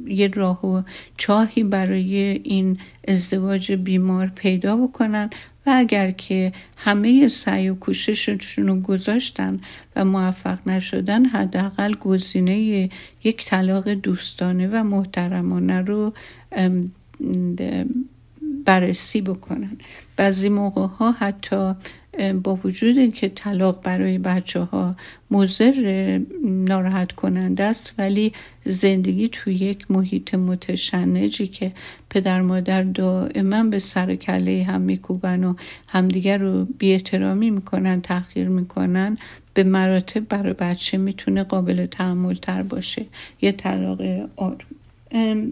یه 0.08 0.28
راه 0.28 0.66
و 0.66 0.82
چاهی 1.18 1.64
برای 1.64 2.16
این 2.44 2.78
ازدواج 3.08 3.72
بیمار 3.72 4.32
پیدا 4.36 4.78
بکنن. 4.78 5.30
و 5.66 5.74
اگر 5.76 6.12
که 6.12 6.52
همه 6.78 7.28
سعی 7.28 7.70
و 7.70 7.76
کوشششون 7.76 8.68
رو 8.68 8.80
گذاشتن 8.80 9.60
و 9.96 10.06
موفق 10.06 10.68
نشدن 10.68 11.26
حداقل 11.26 11.94
گزینه 11.94 12.90
یک 13.24 13.46
طلاق 13.46 13.90
دوستانه 13.90 14.68
و 14.68 14.84
محترمانه 14.84 15.82
رو 15.82 16.14
بررسی 18.66 19.22
بکنن. 19.22 19.78
بعضی 20.18 20.50
موقع 20.50 20.88
ها 20.88 21.12
حتی 21.12 21.74
با 22.44 22.60
وجود 22.64 22.98
اینکه 22.98 23.30
طلاق 23.30 23.84
برای 23.84 24.18
بچه 24.18 24.60
ها 24.60 24.96
مضر 25.32 26.20
ناراحت 26.44 27.12
کننده 27.12 27.64
است 27.64 27.94
ولی 27.98 28.34
زندگی 28.66 29.30
توی 29.32 29.54
یک 29.56 29.92
محیط 29.92 30.36
متشنجی 30.36 31.48
که 31.48 31.72
پدر 32.10 32.42
مادر 32.42 32.84
دائما 32.84 33.64
به 33.64 33.80
سر 33.80 34.16
کله 34.16 34.64
هم 34.64 34.82
میکوبن 34.82 35.44
و 35.44 35.54
همدیگر 35.88 36.38
رو 36.38 36.66
بی 36.66 36.94
احترامی 36.94 37.50
می‌کنن 37.50 38.02
تحقیر 38.02 38.48
می‌کنن 38.48 39.18
به 39.54 39.64
مراتب 39.64 40.28
برای 40.28 40.54
بچه 40.54 40.98
می‌تونه 40.98 41.44
قابل 41.44 41.86
تحمل 41.86 42.36
تر 42.36 42.64
باشه. 42.64 43.06
یه 43.42 43.52
طلاق 43.52 44.02
آروم 44.36 44.58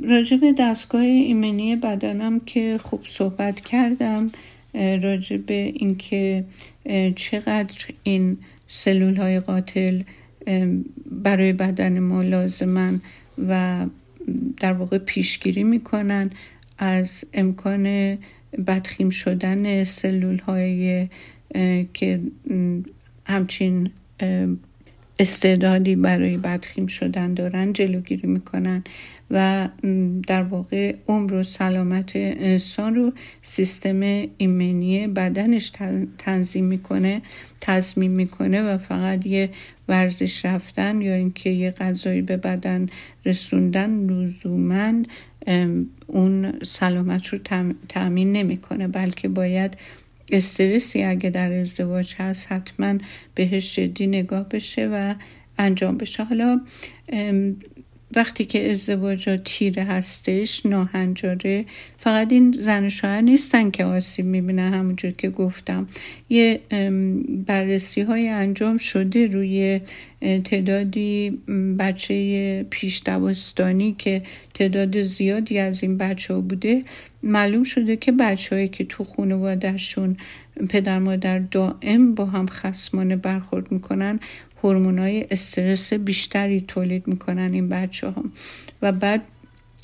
راجع 0.04 0.38
به 0.38 0.54
دستگاه 0.60 1.02
ایمنی 1.02 1.76
بدنم 1.76 2.40
که 2.40 2.78
خوب 2.84 3.02
صحبت 3.06 3.60
کردم. 3.60 4.28
راجع 4.74 5.38
به 5.38 5.54
اینکه 5.54 6.46
چقدر 7.16 7.86
این 8.04 8.38
سلول 8.68 9.16
های 9.16 9.40
قاتل 9.40 10.02
برای 11.12 11.54
بدن 11.54 12.00
ما 12.00 12.22
لازمن 12.22 13.02
و 13.48 13.86
در 14.60 14.74
واقع 14.74 14.98
پیشگیری 14.98 15.64
می‌کنن 15.64 16.30
از 16.78 17.24
امکان 17.34 18.18
بدخیم 18.68 19.10
شدن 19.10 19.84
سلول 19.84 20.38
های 20.38 21.08
که 21.94 22.20
همچین 23.26 23.90
استعدادی 25.20 25.96
برای 25.96 26.38
بدخیم 26.38 26.88
شدن 26.88 27.34
دارن 27.34 27.74
جلوگیری 27.74 28.28
می‌کنن. 28.28 28.84
و 29.32 29.70
در 30.28 30.44
واقع 30.44 30.96
عمر 31.08 31.34
و 31.34 31.44
سلامت 31.44 32.12
انسان 32.16 32.96
رو 32.96 33.14
سیستم 33.42 34.00
ایمنی 34.38 35.08
بدنش 35.08 35.72
تنظیم 36.18 36.66
می‌کنه 36.66 37.22
تصمیم 37.62 38.12
می‌کنه 38.12 38.64
و 38.64 38.78
فقط 38.78 39.26
یه 39.26 39.50
ورزش 39.88 40.46
رفتن 40.46 41.02
یا 41.02 41.14
اینکه 41.14 41.50
یه 41.50 41.70
غذایی 41.70 42.22
به 42.22 42.38
بدن 42.38 42.90
رسوندن 43.26 44.10
لزوما 44.10 44.94
اون 46.08 46.60
سلامت 46.64 47.28
رو 47.28 47.40
تأمین 47.90 48.32
نمی‌کنه 48.32 48.88
بلکه 48.88 49.28
باید 49.28 49.78
استرسی 50.32 51.04
اگه 51.04 51.30
در 51.30 51.52
ازدواج 51.54 52.16
هست 52.18 52.52
حتما 52.52 52.98
بهش 53.36 53.76
جدی 53.76 54.08
نگاه 54.08 54.50
بشه 54.50 54.88
و 54.88 55.16
انجام 55.58 55.98
بشه. 55.98 56.24
حالا 56.24 56.62
وقتی 58.16 58.46
که 58.46 58.72
ازدواج 58.72 59.40
تیره 59.46 59.84
هستش 59.84 60.66
ناهنجاره 60.66 61.66
فقط 61.98 62.32
این 62.32 62.52
زن 62.52 62.86
و 62.86 62.90
شوهر 62.90 63.22
نیستن 63.22 63.72
که 63.72 63.86
آسیب 63.86 64.26
می‌بینن 64.26 64.74
همونجور 64.74 65.12
که 65.12 65.30
گفتم. 65.30 65.88
یه 66.30 66.60
بررسی 67.48 68.02
های 68.02 68.30
انجام 68.30 68.78
شده 68.78 69.28
روی 69.28 69.82
تعدادی 70.22 71.40
بچه 71.80 72.66
پیش 72.70 73.02
دوستانی 73.06 73.96
که 73.98 74.22
تعداد 74.54 75.02
زیادی 75.02 75.60
از 75.60 75.84
این 75.84 75.98
بچه 75.98 76.34
ها 76.34 76.42
بوده. 76.42 76.82
معلوم 77.24 77.64
شده 77.64 77.96
که 77.96 78.12
بچه 78.12 78.68
که 78.68 78.84
تو 78.84 79.04
خانوادهشون 79.04 80.18
پدر 80.70 81.00
مادر 81.00 81.40
دائم 81.40 82.16
با 82.16 82.26
هم 82.26 82.48
خسمانه 82.48 83.16
برخورد 83.16 83.72
می‌کنن 83.72 84.20
های 84.64 85.28
استرس 85.32 85.94
بیشتری 85.94 86.62
تولید 86.62 87.08
می‌کنن 87.08 87.54
این 87.54 87.70
بچه 87.70 88.08
ها 88.08 88.24
و 88.82 88.92
بعد 88.92 89.22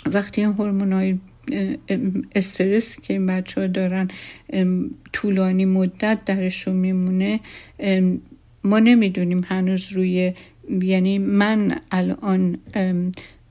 وقتی 0.06 0.42
این 0.42 0.94
های 0.94 1.18
استرس 2.36 3.02
که 3.02 3.14
این 3.14 3.26
بچه 3.26 3.62
ها 3.62 3.68
دارن 3.68 4.08
طولانی 5.14 5.66
مدت 5.66 6.26
درشون 6.26 6.76
میمونه 6.76 7.40
ما 8.64 8.80
نمی‌دونیم 8.80 9.44
هنوز 9.48 9.94
روی 9.94 10.34
یعنی 10.82 11.20
من 11.20 11.80
الان 11.92 12.58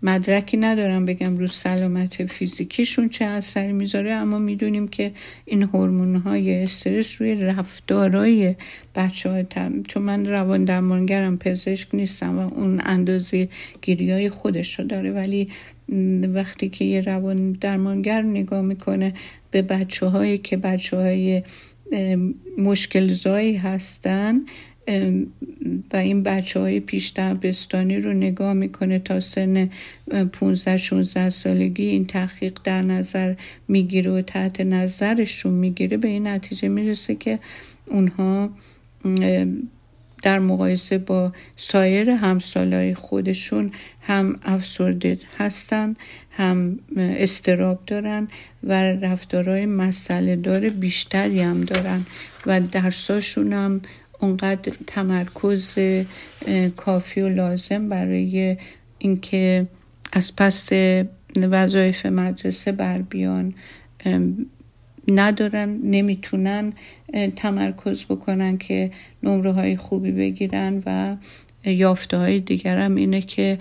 مدرکی 0.03 0.57
ندارم 0.57 1.05
بگم 1.05 1.37
رو 1.39 1.47
سلامت 1.47 2.27
فیزیکیشون 2.27 3.09
چه 3.09 3.25
اثری 3.25 3.73
می‌ذاره 3.73 4.13
اما 4.13 4.39
می‌دونیم 4.39 4.89
که 4.89 5.13
این 5.45 5.63
هورمون 5.63 6.17
های 6.17 6.63
استرس 6.63 7.21
روی 7.21 7.35
رفتارای 7.35 8.55
بچه 8.95 9.31
های 9.31 9.45
چون 9.89 10.03
من 10.03 10.27
روان 10.27 10.65
درمانگرم 10.65 11.39
پزشک 11.39 11.89
نیستم 11.95 12.39
و 12.39 12.55
اون 12.55 12.81
اندازه 12.85 13.49
گیری 13.83 14.11
های 14.11 14.31
خودش 14.31 14.79
رو 14.79 14.85
داره. 14.85 15.13
ولی 15.13 15.49
وقتی 16.35 16.69
که 16.69 16.85
یه 16.85 17.01
روان 17.01 17.53
درمانگر 17.53 18.23
نگاه 18.23 18.63
می‌کنه 18.63 19.15
به 19.51 19.63
بچه 19.63 20.07
هایی 20.07 20.39
که 20.39 20.57
بچه 20.57 20.97
های 20.97 21.43
مشکل 22.59 23.13
هستن 23.57 24.41
و 25.93 25.97
این 25.97 26.23
بچه 26.23 26.61
های 26.61 26.81
پیش 26.81 27.13
دبستانی 27.17 27.97
رو 28.01 28.13
نگاه 28.13 28.53
می‌کنه 28.53 28.99
تا 28.99 29.21
سن 29.21 29.71
15 30.33 30.77
16 30.77 31.31
سالگی 31.31 31.87
این 31.87 32.07
تحقیق 32.07 32.59
در 32.65 32.83
نظر 32.83 33.35
می‌گیره 33.69 34.11
و 34.11 34.23
تحت 34.23 34.61
نظرشون 34.61 35.55
می‌گیره 35.55 35.97
به 35.97 36.09
این 36.09 36.27
نتیجه 36.27 36.69
می‌رسه 36.69 37.15
که 37.15 37.39
اونها 37.87 38.51
در 40.23 40.39
مقایسه 40.39 40.99
با 40.99 41.33
سایر 41.57 42.11
همسالای 42.11 42.95
خودشون 42.95 43.73
هم 44.03 44.37
افسرده 44.43 45.19
هستن 45.39 45.97
هم 46.31 46.79
استراب 46.97 47.83
دارن 47.87 48.29
و 48.63 48.73
رفتارهای 48.83 49.67
مسئله 49.67 50.37
دار 50.37 50.69
بیشتری 50.69 51.41
هم 51.41 51.61
دارن 51.61 52.03
و 52.47 52.61
درساشون 52.61 53.53
هم 53.53 53.81
اونقدر 54.21 54.73
تمرکز 54.87 55.79
کافی 56.77 57.21
و 57.21 57.29
لازم 57.29 57.89
برای 57.89 58.57
اینکه 58.99 59.67
از 60.13 60.37
پس 60.37 60.71
وظایف 61.37 62.07
مدرسه 62.07 62.73
بر 62.73 63.03
بیان. 63.03 63.55
ندارن 65.09 65.79
نمی‌تونن 65.83 66.73
تمرکز 67.37 68.05
بکنن 68.05 68.59
که 68.59 68.91
نمره 69.23 69.53
های 69.53 69.77
خوبی 69.77 70.13
بگیرن 70.13 70.83
و 70.87 71.17
یافته 71.71 72.17
های 72.17 72.61
هم 72.65 72.95
اینه 72.95 73.21
که 73.21 73.59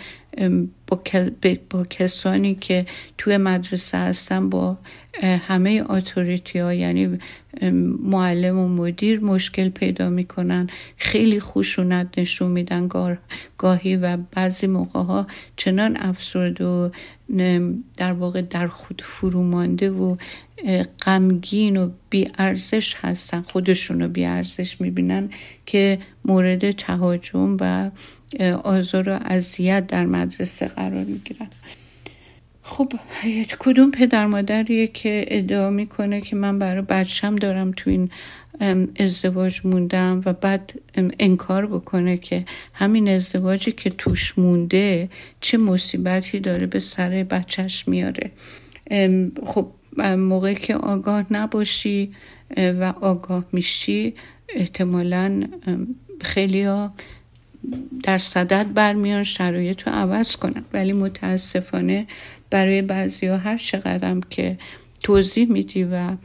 با, 1.69 1.85
کسانی 1.89 2.55
که 2.55 2.85
توی 3.17 3.37
مدرسه 3.37 3.97
هستن 3.97 4.49
با 4.49 4.77
همه 5.23 5.81
آتوریتی 5.81 6.59
ها 6.59 6.73
یعنی 6.73 7.19
معلم 8.03 8.59
و 8.59 8.67
مدیر 8.67 9.19
مشکل 9.19 9.69
پیدا 9.69 10.09
می‌کنن 10.09 10.67
خیلی 10.97 11.39
خشونت 11.39 12.07
نشون 12.17 12.51
میدن 12.51 12.89
گاهی 13.57 13.95
و 13.95 14.17
بعضی 14.17 14.67
موقع 14.67 14.99
ها 14.99 15.27
چنان 15.55 15.97
افسرد 15.97 16.61
و 16.61 16.91
در 17.97 18.13
واقع 18.13 18.41
در 18.41 18.67
خود 18.67 19.01
فرومانده 19.05 19.89
و 19.89 20.15
غمگین 21.05 21.77
و 21.77 21.89
بیارزش 22.09 22.95
هستن 22.95 23.41
خودشون 23.41 24.01
رو 24.01 24.07
بیارزش 24.07 24.81
می‌بینن 24.81 25.29
که 25.65 25.99
مورد 26.25 26.71
تهاجم 26.71 27.57
و 27.59 27.91
آزار 28.63 29.09
و 29.09 29.19
اذیت 29.25 29.87
در 29.87 30.05
مدرسه 30.05 30.67
قرار 30.67 31.03
می‌گیرن 31.03 31.47
خب 32.63 32.93
کدوم 33.59 33.91
پدر 33.91 34.25
مادریه 34.25 34.87
که 34.87 35.25
ادعا 35.27 35.69
می‌کنه 35.69 36.21
که 36.21 36.35
من 36.35 36.59
برای 36.59 36.81
بچم 36.81 37.35
دارم 37.35 37.71
تو 37.71 37.89
این 37.89 38.09
ازدواج 38.99 39.61
موندم 39.63 40.21
و 40.25 40.33
بعد 40.33 40.73
انکار 41.19 41.65
بکنه 41.67 42.17
که 42.17 42.45
همین 42.73 43.09
ازدواجی 43.09 43.71
که 43.71 43.89
توش 43.89 44.39
مونده 44.39 45.09
چه 45.41 45.57
مصیبتی 45.57 46.39
داره 46.39 46.67
به 46.67 46.79
سر 46.79 47.09
بچهش 47.09 47.87
میاره. 47.87 48.31
خب 49.45 49.67
موقعی 50.17 50.55
که 50.55 50.75
آگاه 50.75 51.25
نباشی 51.31 52.11
و 52.57 52.93
آگاه 53.01 53.45
میشی 53.51 54.13
احتمالا 54.55 55.43
خیلی 56.21 56.63
ها 56.63 56.93
در 58.03 58.17
صدد 58.17 58.73
برمیان 58.73 59.23
شرایط 59.23 59.81
رو 59.81 59.93
عوض 59.93 60.35
کنن. 60.35 60.65
ولی 60.73 60.93
متاسفانه 60.93 62.07
برای 62.49 62.81
بعضی 62.81 63.27
ها 63.27 63.37
هر 63.37 63.57
چقدرم 63.57 64.21
که 64.21 64.57
توضیح 65.03 65.51
میدی 65.51 65.83
و 65.83 66.15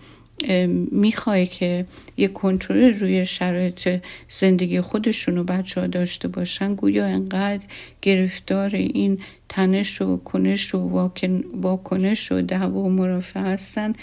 می‌خوای 0.90 1.47
که 1.47 1.87
یه 2.16 2.28
کنترل 2.28 2.99
روی 3.00 3.26
شرایط 3.26 4.02
زندگی 4.28 4.80
خودشون 4.80 5.38
و 5.38 5.44
بچه 5.44 5.80
ها 5.80 5.87
داشته 5.87 6.28
باشن 6.28 6.75
گویا 6.75 7.06
انقدر 7.06 7.66
گرفتار 8.02 8.75
این 8.75 9.18
تنش 9.49 10.02
و 10.02 10.16
کنش 10.16 10.75
و 10.75 11.11
واکنش 11.54 12.32
و 12.32 12.40
دعوا 12.40 12.80
و 12.80 12.90
مرافع 12.90 13.40
هستن 13.40 13.94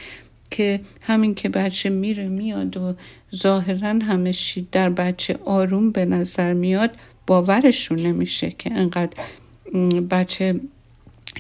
که 0.51 0.79
همین 1.01 1.35
که 1.35 1.49
بچه 1.49 1.89
میره 1.89 2.27
میاد 2.27 2.77
و 2.77 2.95
ظاهرا 3.35 3.89
همه 3.89 4.33
در 4.71 4.89
بچه 4.89 5.39
آروم 5.45 5.91
به 5.91 6.05
نظر 6.05 6.53
میاد 6.53 6.91
باورشون 7.27 7.99
نمیشه 7.99 8.55
که 8.57 8.73
انقدر 8.73 9.17
بچه 10.09 10.59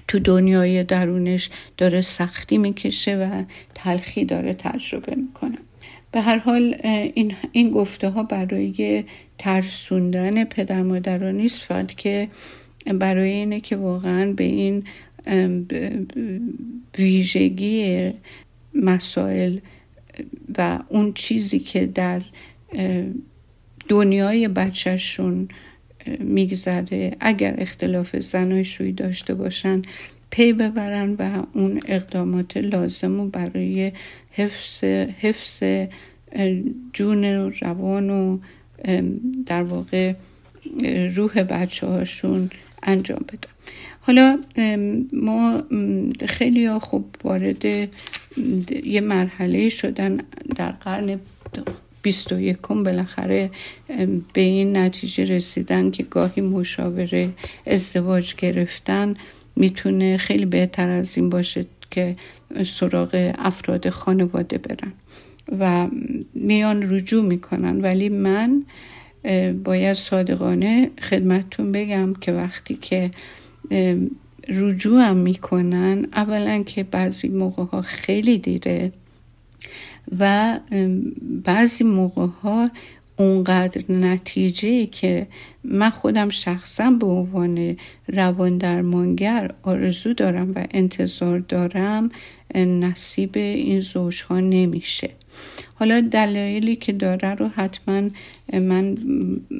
تو 0.07 0.19
دنیای 0.19 0.83
درونش 0.83 1.49
داره 1.77 2.01
سختی 2.01 2.57
می‌کشه 2.57 3.15
و 3.17 3.43
تلخی 3.75 4.25
داره 4.25 4.53
تجربه 4.53 5.15
می‌کنه. 5.15 5.57
به 6.11 6.21
هر 6.21 6.37
حال 6.37 6.75
این, 6.83 7.35
این 7.51 7.71
گفته 7.71 8.09
ها 8.09 8.23
برای 8.23 9.03
ترسوندن 9.37 10.43
پدر 10.43 10.81
مادران 10.81 11.35
نیست 11.35 11.61
فقط 11.61 11.91
که 11.91 12.29
برای 12.85 13.29
اینه 13.29 13.59
که 13.59 13.75
واقعا 13.75 14.33
به 14.33 14.43
این 14.43 14.83
ویژگی 16.97 18.11
مسائل 18.73 19.57
و 20.57 20.79
اون 20.89 21.13
چیزی 21.13 21.59
که 21.59 21.85
در 21.85 22.21
دنیای 23.89 24.47
بچهشون 24.47 25.49
میگذره. 26.19 27.15
اگر 27.19 27.55
اختلاف 27.57 28.19
زناشویی 28.19 28.91
داشته 28.91 29.33
باشن 29.33 29.81
پی 30.29 30.53
ببرن 30.53 31.15
و 31.19 31.43
اون 31.53 31.79
اقدامات 31.87 32.57
لازم 32.57 33.19
و 33.19 33.27
برای 33.27 33.91
حفظ, 34.31 34.83
حفظ 35.19 35.63
جون 36.93 37.25
و 37.37 37.51
روان 37.61 38.09
و 38.09 38.39
در 39.45 39.63
واقع 39.63 40.13
روح 41.15 41.43
بچه 41.43 41.87
هاشون 41.87 42.49
انجام 42.83 43.25
بدن. 43.27 43.51
حالا 44.01 44.39
ما 45.13 45.63
خیلی 46.27 46.79
خوب 46.79 47.15
وارد 47.23 47.65
یه 48.85 49.01
مرحله 49.01 49.69
شدن 49.69 50.17
در 50.55 50.71
قرن 50.71 51.19
بیست 52.07 52.31
و 52.31 52.39
یکم 52.39 52.83
بالاخره 52.83 53.49
به 54.33 54.41
این 54.41 54.77
نتیجه 54.77 55.25
رسیدن 55.25 55.91
که 55.91 56.03
گاهی 56.03 56.41
مشاوره 56.41 57.29
ازدواج 57.65 58.35
گرفتن 58.35 59.13
می‌تونه 59.55 60.17
خیلی 60.17 60.45
بهتر 60.45 60.89
از 60.89 61.17
این 61.17 61.29
باشه 61.29 61.65
که 61.91 62.15
سراغ 62.65 63.33
افراد 63.37 63.89
خانواده 63.89 64.57
برن 64.57 64.93
و 65.59 65.87
میان 66.33 66.93
رجوع 66.93 67.25
می‌کنن. 67.25 67.81
ولی 67.81 68.09
من 68.09 68.65
باید 69.63 69.93
صادقانه 69.93 70.89
خدمتتون 71.01 71.71
بگم 71.71 72.13
که 72.13 72.31
وقتی 72.31 72.75
که 72.75 73.11
رجوع 74.49 75.01
هم 75.01 75.17
می‌کنن 75.17 76.07
اولا 76.13 76.63
که 76.63 76.83
بعضی 76.83 77.27
موقع 77.27 77.63
ها 77.63 77.81
خیلی 77.81 78.37
دیره 78.37 78.91
و 80.19 80.59
بعضی 81.43 81.83
موقع 81.83 82.27
ها 82.43 82.69
اونقدر 83.17 83.91
نتیجه 83.91 84.85
که 84.85 85.27
من 85.63 85.89
خودم 85.89 86.29
شخصا 86.29 86.91
به 86.91 87.05
عنوان 87.05 87.77
روان 88.07 88.57
درمانگر 88.57 89.53
آرزو 89.63 90.13
دارم 90.13 90.51
و 90.55 90.65
انتظار 90.71 91.39
دارم 91.39 92.09
نصیب 92.55 93.37
این 93.37 93.79
زوجها 93.79 94.39
نمیشه. 94.39 95.09
حالا 95.75 96.07
دلایلی 96.11 96.75
که 96.75 96.93
داره 96.93 97.35
رو 97.35 97.47
حتما 97.47 98.09
من 98.53 98.97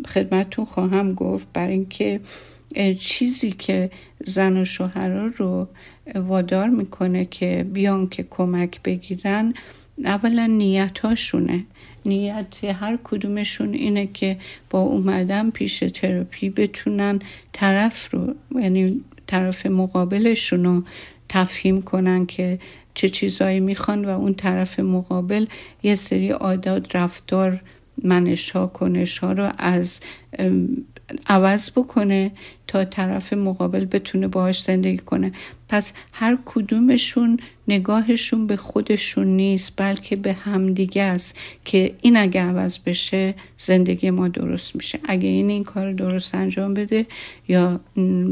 خدمتتون 0.08 0.66
خواهم 0.66 1.14
گفت. 1.14 1.48
برای 1.54 1.74
اینکه 1.74 2.20
چیزی 3.00 3.52
که 3.52 3.92
زن 4.26 4.58
و 4.58 4.66
شوهرها 4.66 5.26
رو 5.38 5.68
وادار 6.16 6.70
می‌کنه 6.70 7.26
که 7.26 7.66
بیان 7.74 8.10
که 8.10 8.26
کمک 8.30 8.82
بگیرن 8.84 9.54
اولا 10.06 10.46
نیت 10.46 11.00
هاشونه 11.00 11.64
نیت 12.06 12.64
هر 12.64 12.98
کدومشون 13.04 13.74
اینه 13.74 14.08
که 14.08 14.38
با 14.70 14.80
اومدن 14.80 15.50
پیش 15.50 15.80
تراپی 15.80 16.50
بتونن 16.50 17.20
طرف 17.54 18.14
رو 18.14 18.36
یعنی 18.56 19.04
طرف 19.28 19.66
مقابلشون 19.66 20.64
رو 20.64 20.84
تفهیم 21.30 21.82
کنن 21.82 22.26
که 22.26 22.60
چه 22.94 23.10
چیزایی 23.10 23.60
می‌خوان 23.60 24.06
و 24.06 24.10
اون 24.10 24.34
طرف 24.34 24.80
مقابل 24.80 25.46
یه 25.84 25.96
سری 25.96 26.30
عادات 26.30 26.96
رفتار 26.96 27.62
منش 28.04 28.52
ها 28.52 28.68
کنش 28.68 29.18
ها 29.18 29.32
رو 29.32 29.52
از 29.58 30.00
عوض 31.28 31.72
بکنه 31.72 32.32
تا 32.67 32.86
طرف 32.86 33.34
مقابل 33.34 33.86
بتونه 33.86 34.28
باهاش 34.28 34.63
زندگی 34.63 34.98
کنه. 34.98 35.32
پس 35.70 35.93
هر 36.12 36.38
کدومشون 36.46 37.39
نگاهشون 37.67 38.48
به 38.48 38.58
خودشون 38.58 39.28
نیست 39.28 39.74
بلکه 39.78 40.15
به 40.15 40.34
همدیگه 40.34 41.04
است 41.04 41.38
که 41.65 41.96
این 42.02 42.17
اگه 42.17 42.41
عوض 42.41 42.80
بشه 42.86 43.36
زندگی 43.58 44.10
ما 44.10 44.28
درست 44.28 44.76
میشه. 44.76 45.00
اگه 45.06 45.28
این 45.28 45.50
این 45.50 45.63
کار 45.63 45.93
درست 45.93 46.36
انجام 46.36 46.74
بده 46.74 47.06
یا 47.48 47.80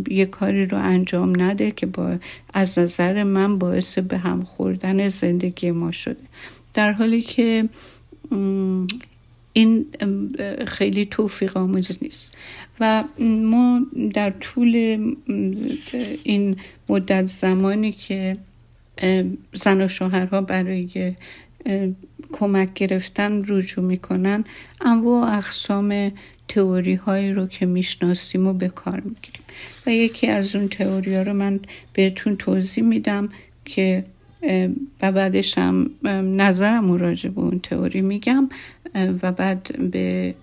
یه 0.09 0.25
کاری 0.25 0.65
رو 0.65 0.77
انجام 0.77 1.41
نده 1.41 1.71
که 1.71 1.85
با 1.85 2.17
از 2.53 2.79
نظر 2.79 3.23
من 3.23 3.59
باعث 3.59 3.99
به 3.99 4.17
هم 4.17 4.43
خوردن 4.43 5.09
زندگی 5.09 5.71
ما 5.71 5.91
شده. 5.91 6.25
در 6.73 6.91
حالی 6.91 7.21
که 7.21 7.69
این 9.57 9.85
خیلی 10.67 11.05
توفیق 11.05 11.57
آموز 11.57 11.99
نیست. 12.01 12.37
و 12.79 13.03
ما 13.19 13.81
در 14.13 14.29
طول 14.29 14.75
این 16.23 16.55
مدت 16.89 17.25
زمانی 17.25 17.91
که 17.91 18.37
زن 19.53 19.81
و 19.81 19.87
شوهرها 19.87 20.41
برای 20.41 21.15
کمک 22.31 22.73
گرفتن 22.73 23.43
رجوع 23.47 23.85
می‌کنن 23.85 24.43
انواع 24.81 25.37
اقسام 25.37 26.11
تئوری 26.47 26.93
هایی 26.93 27.33
رو 27.33 27.47
که 27.47 27.65
می‌شناسیم 27.65 28.47
و 28.47 28.53
به 28.53 28.67
کار 28.67 28.99
می‌گیریم. 28.99 29.41
و 29.87 29.89
یکی 29.89 30.27
از 30.27 30.55
اون 30.55 30.67
تئوری 30.67 31.15
ها 31.15 31.21
رو 31.21 31.33
من 31.33 31.59
بهتون 31.93 32.35
توضیح 32.35 32.83
میدم 32.83 33.29
که 33.65 34.05
و 35.01 35.11
بعدش 35.11 35.57
هم 35.57 35.89
نظرم 36.41 36.91
راجع 36.91 37.29
به 37.29 37.41
اون 37.41 37.59
تئوری 37.59 38.01
میگم. 38.01 38.49
و 38.95 39.31
بعد 39.31 39.91
به 39.91 40.35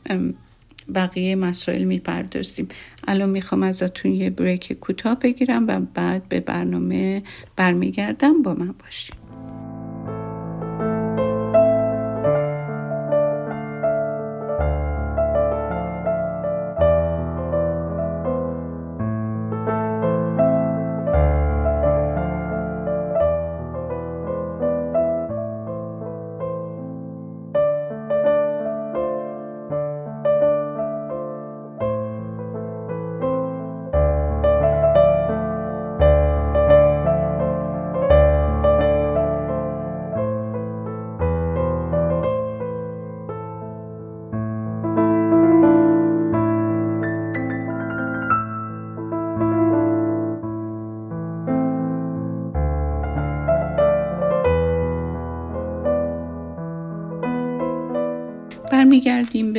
بقیه 0.94 1.36
مسائل 1.36 1.84
می‌پردازیم. 1.84 2.68
الان 3.06 3.28
می‌خوام 3.28 3.62
ازتون 3.62 4.12
یه 4.12 4.30
بریک 4.30 4.72
کوتاه 4.72 5.18
بگیرم 5.18 5.66
و 5.66 5.80
بعد 5.94 6.28
به 6.28 6.40
برنامه 6.40 7.22
برمیگردم. 7.56 8.42
با 8.42 8.54
من 8.54 8.74
باشیم 8.82 9.16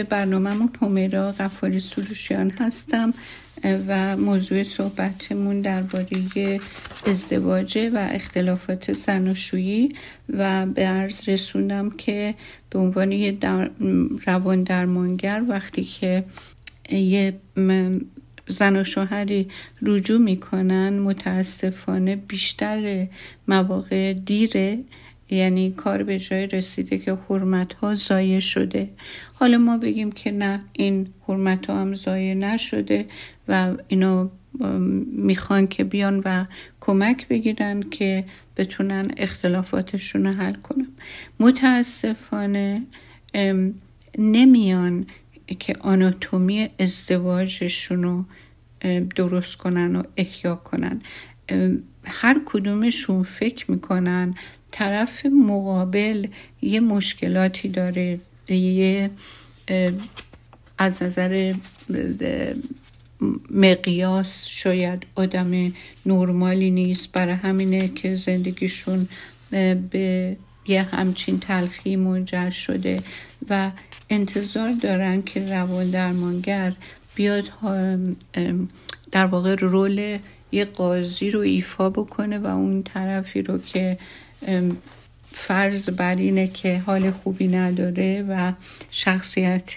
برنامهمون 0.03 0.69
همیرا 0.81 1.31
غفاری 1.31 1.79
سروشیان 1.79 2.49
هستم 2.49 3.13
و 3.87 4.17
موضوع 4.17 4.63
صحبتمون 4.63 5.61
درباره 5.61 6.59
ازدواجه 7.05 7.89
و 7.89 8.07
اختلافات 8.11 8.93
زناشویی 8.93 9.95
و 10.29 10.65
به 10.65 10.85
عرض 10.85 11.29
رسوندم 11.29 11.89
که 11.89 12.35
به 12.69 12.79
عنوان 12.79 13.11
یه 13.11 13.31
در 13.31 13.69
روان 14.25 14.63
درمانگر 14.63 15.43
وقتی 15.49 15.83
که 15.83 16.23
یه 16.89 17.33
زن 18.47 18.75
و 18.75 18.83
شوهری 18.83 19.47
رجوع 19.81 20.19
می‌کنن 20.19 20.99
متاسفانه 20.99 22.15
بیشتر 22.15 23.07
مواقع 23.47 24.13
دیره 24.13 24.79
یعنی 25.33 25.71
کار 25.71 26.03
به 26.03 26.19
جای 26.19 26.47
رسیده 26.47 26.97
که 26.97 27.17
حرمت 27.29 27.73
ها 27.73 27.95
زایه 27.95 28.39
شده. 28.39 28.89
حالا 29.33 29.57
ما 29.57 29.77
بگیم 29.77 30.11
که 30.11 30.31
نه 30.31 30.61
این 30.73 31.07
حرمت 31.27 31.65
ها 31.65 31.81
هم 31.81 31.95
زایه 31.95 32.35
نشده 32.35 33.05
و 33.47 33.73
اینا 33.87 34.31
می‌خوان 35.05 35.67
که 35.67 35.83
بیان 35.83 36.21
و 36.25 36.45
کمک 36.81 37.27
بگیرن 37.27 37.81
که 37.81 38.25
بتونن 38.57 39.11
اختلافاتشون 39.17 40.25
رو 40.25 40.33
حل 40.33 40.53
کنن. 40.53 40.87
متاسفانه 41.39 42.81
نمیان 44.17 45.05
که 45.59 45.75
آناتومی 45.79 46.69
ازدواجشون 46.79 48.03
رو 48.03 48.25
درست 49.15 49.55
کنن 49.55 49.95
و 49.95 50.03
احیا 50.17 50.55
کنن. 50.55 51.01
هر 52.03 52.41
کدومشون 52.45 53.23
فکر 53.23 53.71
می‌کنن 53.71 54.35
طرف 54.73 55.25
مقابل 55.25 56.27
یه 56.61 56.79
مشکلاتی 56.79 57.69
داره 57.69 58.19
یه 58.49 59.09
از 60.77 61.03
نظر 61.03 61.53
مقیاس 63.51 64.47
شاید 64.47 65.05
آدم 65.15 65.73
نرمالی 66.05 66.71
نیست. 66.71 67.11
برای 67.11 67.33
همینه 67.33 67.87
که 67.87 68.15
زندگیشون 68.15 69.07
به 69.91 70.37
یه 70.67 70.83
همچین 70.83 71.39
تلخی 71.39 71.95
منجر 71.95 72.49
شده 72.49 73.03
و 73.49 73.71
انتظار 74.09 74.71
دارن 74.71 75.21
که 75.21 75.45
روان 75.45 75.89
درمانگر 75.89 76.73
بیاد 77.15 77.43
در 79.11 79.25
واقع 79.25 79.55
رول 79.55 80.17
یه 80.51 80.65
قاضی 80.65 81.29
رو 81.29 81.39
ایفا 81.39 81.89
بکنه 81.89 82.39
و 82.39 82.47
اون 82.47 82.83
طرفی 82.83 83.41
رو 83.41 83.57
که 83.57 83.97
فرض 85.31 85.89
بر 85.89 86.15
اینه 86.15 86.47
که 86.47 86.79
حال 86.79 87.11
خوبی 87.11 87.47
نداره 87.47 88.25
و 88.29 88.53
شخصیت 88.91 89.75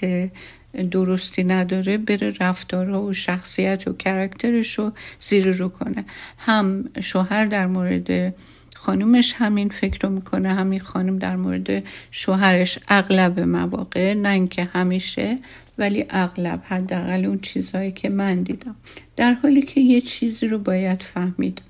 درستی 0.90 1.44
نداره 1.44 1.98
بره 1.98 2.35
رفتارها 2.40 3.02
و 3.02 3.12
شخصیت 3.12 3.88
و 3.88 3.92
کرکترش 3.92 4.79
رو 4.79 4.92
زیر 5.20 5.50
رو 5.50 5.68
کنه. 5.68 6.05
هم 6.38 6.85
شوهر 7.00 7.44
در 7.44 7.66
مورد 7.66 8.35
خانومش 8.74 9.35
همین 9.37 9.68
فکر 9.68 10.07
رو 10.07 10.14
می‌کنه 10.14 10.55
همین 10.55 10.81
خانم 10.81 11.18
در 11.18 11.37
مورد 11.37 11.83
شوهرش 12.11 12.79
اغلب 12.88 13.40
مواقع 13.40 14.14
نه 14.14 14.29
اینکه 14.29 14.64
همیشه 14.64 15.38
ولی 15.79 16.07
اغلب 16.11 16.62
حداقل 16.68 17.24
اون 17.24 17.38
چیزهایی 17.38 17.92
که 17.92 18.09
من 18.09 18.42
دیدم. 18.42 18.76
در 19.16 19.33
حالی 19.33 19.62
که 19.62 19.81
یه 19.81 20.00
چیزی 20.00 20.46
رو 20.46 20.59
باید 20.59 21.02
فهمید. 21.02 21.61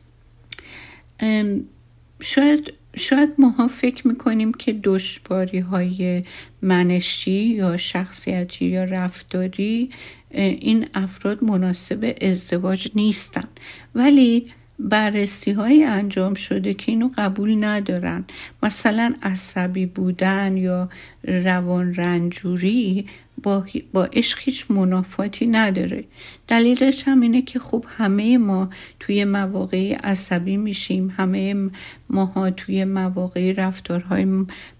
شاید 2.20 2.72
شاید 2.96 3.33
ماها 3.38 3.68
فکر 3.68 4.09
می‌کنیم 4.09 4.52
که 4.52 4.72
دشباری 4.72 5.59
های 5.59 6.24
منشی 6.62 7.31
یا 7.31 7.76
شخصیتی 7.76 8.64
یا 8.64 8.85
رفتاری 8.85 9.90
این 10.31 10.87
افراد 10.94 11.44
مناسب 11.44 12.16
ازدواج 12.20 12.88
نیستن. 12.94 13.48
ولی 13.94 14.46
بررسی 14.79 15.52
های 15.52 15.85
انجام 15.85 16.35
شده 16.35 16.74
که 16.74 16.92
اینو 16.92 17.11
قبول 17.18 17.64
ندارن 17.64 18.24
مثلا 18.62 19.14
عصبی 19.22 19.87
بودن 19.87 20.57
یا 20.57 20.88
روان 21.24 21.94
رنجوری 21.94 23.07
با, 23.42 23.66
با 23.92 24.05
عشق 24.05 24.38
هیچ 24.42 24.70
منافاتی 24.70 25.46
نداره. 25.46 26.05
دلیلش 26.49 27.09
هم 27.09 27.20
اینه 27.20 27.42
که 27.42 27.59
خب 27.59 27.85
همه 27.88 28.38
ما 28.38 28.70
توی 29.01 29.25
مواقعی 29.25 29.92
عصبی 29.92 30.57
میشیم. 30.57 31.14
همه 31.16 31.70
ماها 32.11 32.51
توی 32.51 32.85
مواقعی 32.85 33.53
رفتارهای 33.53 34.27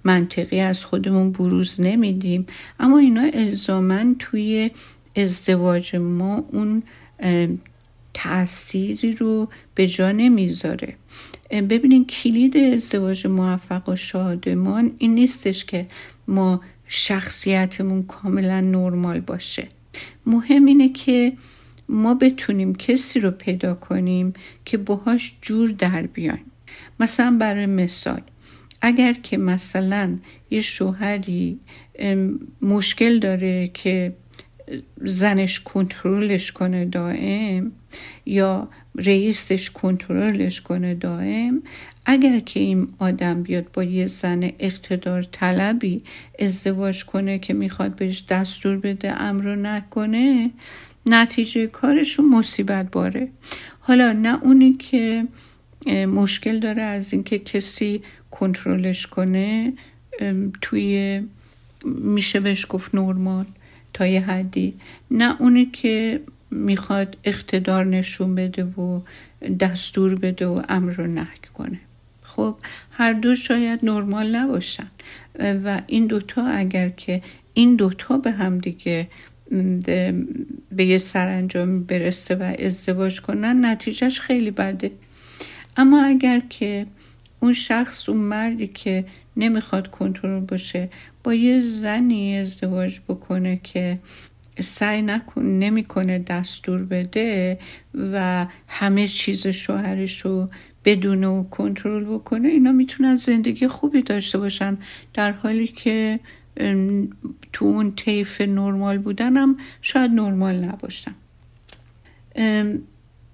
منطقی 0.05 0.61
از 0.61 0.85
خودمون 0.85 1.33
بروز 1.33 1.81
نمیدیم. 1.81 2.47
اما 2.81 2.99
اینا 2.99 3.31
الزامن 3.33 4.17
توی 4.19 4.71
ازدواج 5.17 5.97
ما 5.97 6.45
اون 6.53 6.83
تأثیری 8.15 9.13
رو 9.13 9.49
به 9.75 9.87
جا 9.87 10.13
نمی‌ذاره. 10.13 10.95
ببینین 11.51 12.05
کلید 12.05 12.57
ازدواج 12.57 13.27
موفق 13.27 13.89
و 13.89 13.97
شادمان 13.97 14.91
این 14.99 15.15
نیستش 15.15 15.65
که 15.65 15.87
ما 16.29 16.61
شخصیتمون 16.87 18.03
کاملا 18.03 18.61
نرمال 18.61 19.21
باشه. 19.21 19.69
مهم 20.27 20.65
اینه 20.65 20.89
که 20.89 21.33
ما 21.89 22.15
بتونیم 22.15 22.75
کسی 22.75 23.21
رو 23.21 23.31
پیدا 23.31 23.75
کنیم 23.75 24.33
که 24.65 24.79
باهاش 24.79 25.37
جور 25.43 25.71
در 25.71 26.03
بیایم. 26.03 26.45
مثلا 27.01 27.37
برای 27.41 27.67
مثال 27.67 28.21
اگر 28.83 29.13
که 29.13 29.37
مثلا 29.37 30.17
یه 30.51 30.61
شوهری 30.61 31.61
مشکل 32.63 33.19
داره 33.19 33.71
که 33.75 34.15
زنش 34.97 35.61
کنترلش 35.61 36.53
کنه 36.53 36.85
دائم 36.85 37.73
یا 38.27 38.69
رئیسش 38.95 39.71
کنترلش 39.71 40.61
کنه 40.61 40.95
دائم 40.95 41.63
اگر 42.09 42.41
که 42.41 42.61
این 42.61 42.89
آدم 42.99 43.43
بیاد 43.43 43.73
با 43.73 43.85
یه 43.85 44.07
زن 44.07 44.51
اقتدار 44.59 45.23
طلبی 45.23 46.03
ازدواج 46.39 47.05
کنه 47.05 47.39
که 47.39 47.55
می‌خواد 47.55 47.97
بهش 47.97 48.25
دستور 48.29 48.77
بده 48.77 49.23
امر 49.23 49.55
نکنه 49.55 50.51
نتیجه 51.07 51.67
کارشون 51.67 52.29
مصیبت 52.29 52.91
باره. 52.91 53.29
حالا 53.81 54.13
نه 54.13 54.45
اونی 54.45 54.73
که 54.73 55.27
مشکل 56.07 56.61
داره 56.61 56.83
از 56.83 57.13
اینکه 57.13 57.39
کسی 57.39 58.03
کنترلش 58.31 59.07
کنه 59.07 59.73
توی 60.63 61.23
میشه 61.85 62.41
بهش 62.41 62.67
گفت 62.69 62.95
نرمال 62.95 63.45
تا 63.93 64.07
یه 64.07 64.21
حدی. 64.21 64.75
نه 65.11 65.41
اونی 65.41 65.67
که 65.67 66.21
می‌خواد 66.51 67.17
اقتدار 67.25 67.85
نشون 67.85 68.35
بده 68.35 68.65
و 68.65 69.01
دستور 69.61 70.15
بده 70.15 70.47
و 70.47 70.63
امر 70.69 70.93
رو 70.93 71.07
نهی 71.07 71.39
کنه. 71.55 71.81
خب 72.37 72.57
هر 72.91 73.13
دو 73.13 73.35
شاید 73.35 73.81
نرمال 73.83 74.37
نباشن. 74.37 74.91
و 75.39 75.81
این 75.87 76.07
دوتا 76.07 76.47
اگر 76.47 76.89
که 76.89 77.23
این 77.55 77.77
دوتا 77.77 78.19
به 78.19 78.31
هم 78.31 78.59
دیگه 78.59 79.09
به 80.73 80.85
یه 80.85 80.99
سرانجام 80.99 81.85
برسه 81.85 82.35
و 82.35 82.55
ازدواج 82.59 83.21
کنن 83.21 83.65
نتیجهش 83.65 84.21
خیلی 84.21 84.51
بده. 84.51 84.91
اما 85.77 86.05
اگر 86.05 86.43
که 86.51 86.87
اون 87.41 87.53
شخص 87.53 88.09
اون 88.09 88.19
مردی 88.19 88.67
که 88.67 89.05
نمی‌خواد 89.37 89.91
کنترل 89.91 90.41
باشه 90.41 90.89
با 91.25 91.35
یه 91.35 91.61
زنی 91.61 92.37
ازدواج 92.39 92.99
بکنه 93.09 93.61
که 93.63 93.99
سعی 94.61 95.03
نکن 95.03 95.43
نمی‌کنه 95.43 96.19
دستور 96.19 96.83
بده 96.83 97.59
و 98.13 98.47
همه 98.69 99.09
چیز 99.09 99.47
شوهرش 99.47 100.21
رو 100.21 100.49
بدون 100.87 101.25
و 101.25 101.43
کنترل 101.43 102.05
بکنه 102.05 102.49
اینا 102.49 102.73
می‌تونن 102.73 103.17
زندگی 103.17 103.69
خوبی 103.69 104.03
داشته 104.03 104.39
باشن. 104.39 104.79
در 105.15 105.33
حالی 105.33 105.67
که 105.67 106.21
تو 107.53 107.65
اون 107.65 107.93
طیف 107.93 108.41
نرمال 108.41 108.99
بودنم 108.99 109.57
شاید 109.83 110.11
نرمال 110.11 110.65
نباشن 110.65 111.15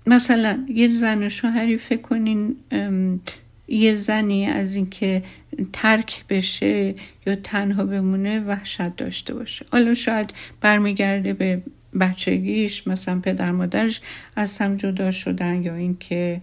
مثلا 0.07 0.67
یه 0.69 0.91
زن 0.91 1.23
و 1.23 1.29
شوهری 1.29 1.79
فکر 1.79 2.01
کنین 2.01 2.57
یه 3.69 3.95
زنی 3.95 4.47
از 4.47 4.75
اینکه 4.75 5.23
ترک 5.73 6.25
بشه 6.29 6.95
یا 7.27 7.37
تنها 7.37 7.85
بمونه 7.85 8.41
وحشت 8.41 8.97
داشته 8.97 9.35
باشه. 9.35 9.67
حالا 9.73 9.95
شاید 9.95 10.31
برمیگرده 10.61 11.33
به 11.33 11.63
بچگیش 12.01 12.87
مثلا 12.87 13.21
پدر 13.21 13.51
مادرش 13.51 14.01
از 14.37 14.59
هم 14.59 14.77
جدا 14.77 15.11
شدن 15.11 15.63
یا 15.63 15.75
اینکه 15.75 16.41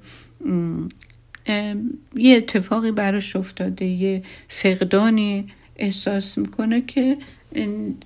یه 2.15 2.37
اتفاقی 2.37 2.91
براش 2.91 3.35
افتاده 3.35 3.85
یه 3.85 4.23
فقدانی 4.47 5.47
احساس 5.75 6.37
می‌کنه 6.37 6.81
که 6.81 7.17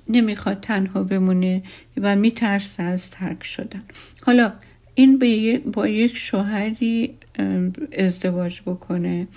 نمی‌خواد 0.10 0.60
تنها 0.60 1.04
بمونه 1.04 1.64
و 1.98 2.16
میترسه 2.16 2.84
از 2.84 3.12
ترک 3.12 3.44
شدن. 3.44 3.84
حالا 4.26 4.54
این 4.96 5.20
با 5.72 5.88
یک 5.88 6.18
شوهری 6.18 7.14
ازدواج 7.98 8.62
بکنه 8.62 9.28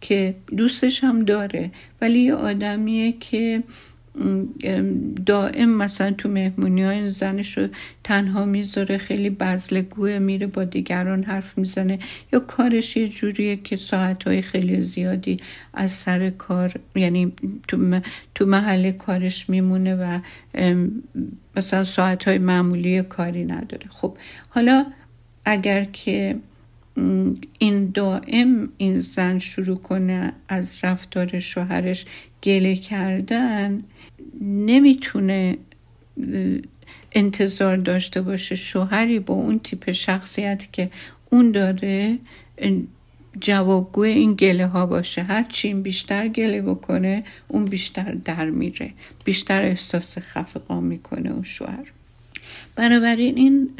که 0.00 0.34
دوستش 0.56 1.04
هم 1.04 1.24
داره 1.24 1.70
ولی 2.00 2.18
یه 2.18 2.34
آدمیه 2.34 3.12
که 3.20 3.62
دائم 5.26 5.68
مثلا 5.68 6.10
تو 6.10 6.28
مهمونی 6.28 6.82
های 6.82 7.08
زنش 7.08 7.58
رو 7.58 7.68
تنها 8.04 8.44
می‌ذاره 8.44 8.98
خیلی 8.98 9.30
بزلگوه 9.30 10.18
میره 10.18 10.46
با 10.46 10.64
دیگران 10.64 11.22
حرف 11.22 11.58
می‌زنه. 11.58 11.98
یا 12.32 12.40
کارش 12.40 12.96
یه 12.96 13.08
جوریه 13.08 13.56
که 13.56 13.76
ساعت 13.76 14.24
های 14.24 14.42
خیلی 14.42 14.82
زیادی 14.82 15.36
از 15.74 15.90
سر 15.90 16.30
کار 16.30 16.72
یعنی 16.94 17.32
تو, 17.68 18.00
تو 18.34 18.46
محل 18.46 18.92
کارش 18.92 19.50
میمونه 19.50 19.94
و 19.94 20.18
مثلا 21.56 21.84
ساعت 21.84 22.24
های 22.24 22.38
معمولی 22.38 23.02
کاری 23.02 23.44
نداره. 23.44 23.86
خب 23.88 24.16
حالا 24.48 24.86
اگر 25.44 25.84
که 25.84 26.36
این 27.58 27.90
دائم 27.94 28.68
این 28.76 29.00
زن 29.00 29.38
شروع 29.38 29.76
کنه 29.76 30.32
از 30.48 30.78
رفتار 30.82 31.38
شوهرش 31.38 32.04
گله 32.42 32.76
کردن 32.76 33.82
نمی‌تونه 34.40 35.58
انتظار 37.12 37.76
داشته 37.76 38.20
باشه 38.22 38.54
شوهری 38.54 39.18
با 39.18 39.34
اون 39.34 39.58
تیپ 39.58 39.92
شخصیت 39.92 40.72
که 40.72 40.90
اون 41.30 41.50
داره 41.50 42.18
جوابگو 43.40 44.00
این 44.00 44.34
گله 44.34 44.66
ها 44.66 44.86
باشه. 44.86 45.22
هر 45.22 45.42
چیم 45.42 45.82
بیشتر 45.82 46.28
گله 46.28 46.62
بکنه 46.62 47.24
اون 47.48 47.64
بیشتر 47.64 48.12
در 48.12 48.50
میره. 48.50 48.92
بیشتر 49.24 49.62
احساس 49.62 50.18
خفقان 50.18 50.84
می‌کنه 50.84 51.30
اون 51.30 51.42
شوهر. 51.42 51.92
بنابراین 52.76 53.36
این 53.36 53.70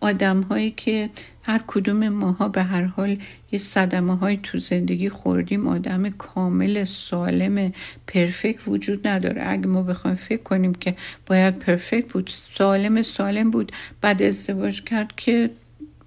آدم 0.00 0.40
هایی 0.40 0.70
که 0.70 1.10
هر 1.42 1.60
کدوم 1.66 2.08
ماها 2.08 2.48
به 2.48 2.62
هر 2.62 2.84
حال 2.84 3.16
یه 3.52 3.58
صدمه 3.58 4.16
های 4.16 4.38
تو 4.42 4.58
زندگی 4.58 5.08
خوردیم. 5.08 5.66
آدم 5.66 6.08
کامل 6.08 6.84
سالم 6.84 7.72
پرفکت 8.06 8.68
وجود 8.68 9.08
نداره. 9.08 9.42
اگه 9.46 9.66
ما 9.66 9.82
بخوایم 9.82 10.16
فکر 10.16 10.42
کنیم 10.42 10.74
که 10.74 10.96
باید 11.26 11.58
پرفکت 11.58 12.12
بود 12.12 12.30
سالم 12.32 13.02
سالم 13.02 13.50
بود 13.50 13.72
بعد 14.00 14.22
ازدواج 14.22 14.82
کرد 14.82 15.12
که 15.16 15.50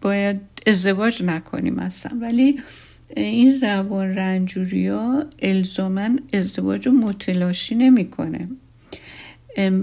باید 0.02 0.40
ازدواج 0.68 1.24
نکنیم 1.24 1.80
اصلا. 1.80 2.20
ولی 2.22 2.60
این 3.16 3.62
روان 3.62 4.16
رنجوری 4.16 4.88
ها 4.88 5.24
الزامن 5.42 6.20
ازدواج 6.34 6.88
رو 6.88 6.94
متلاشی 6.94 7.76
نمی‌کنه. 7.76 8.48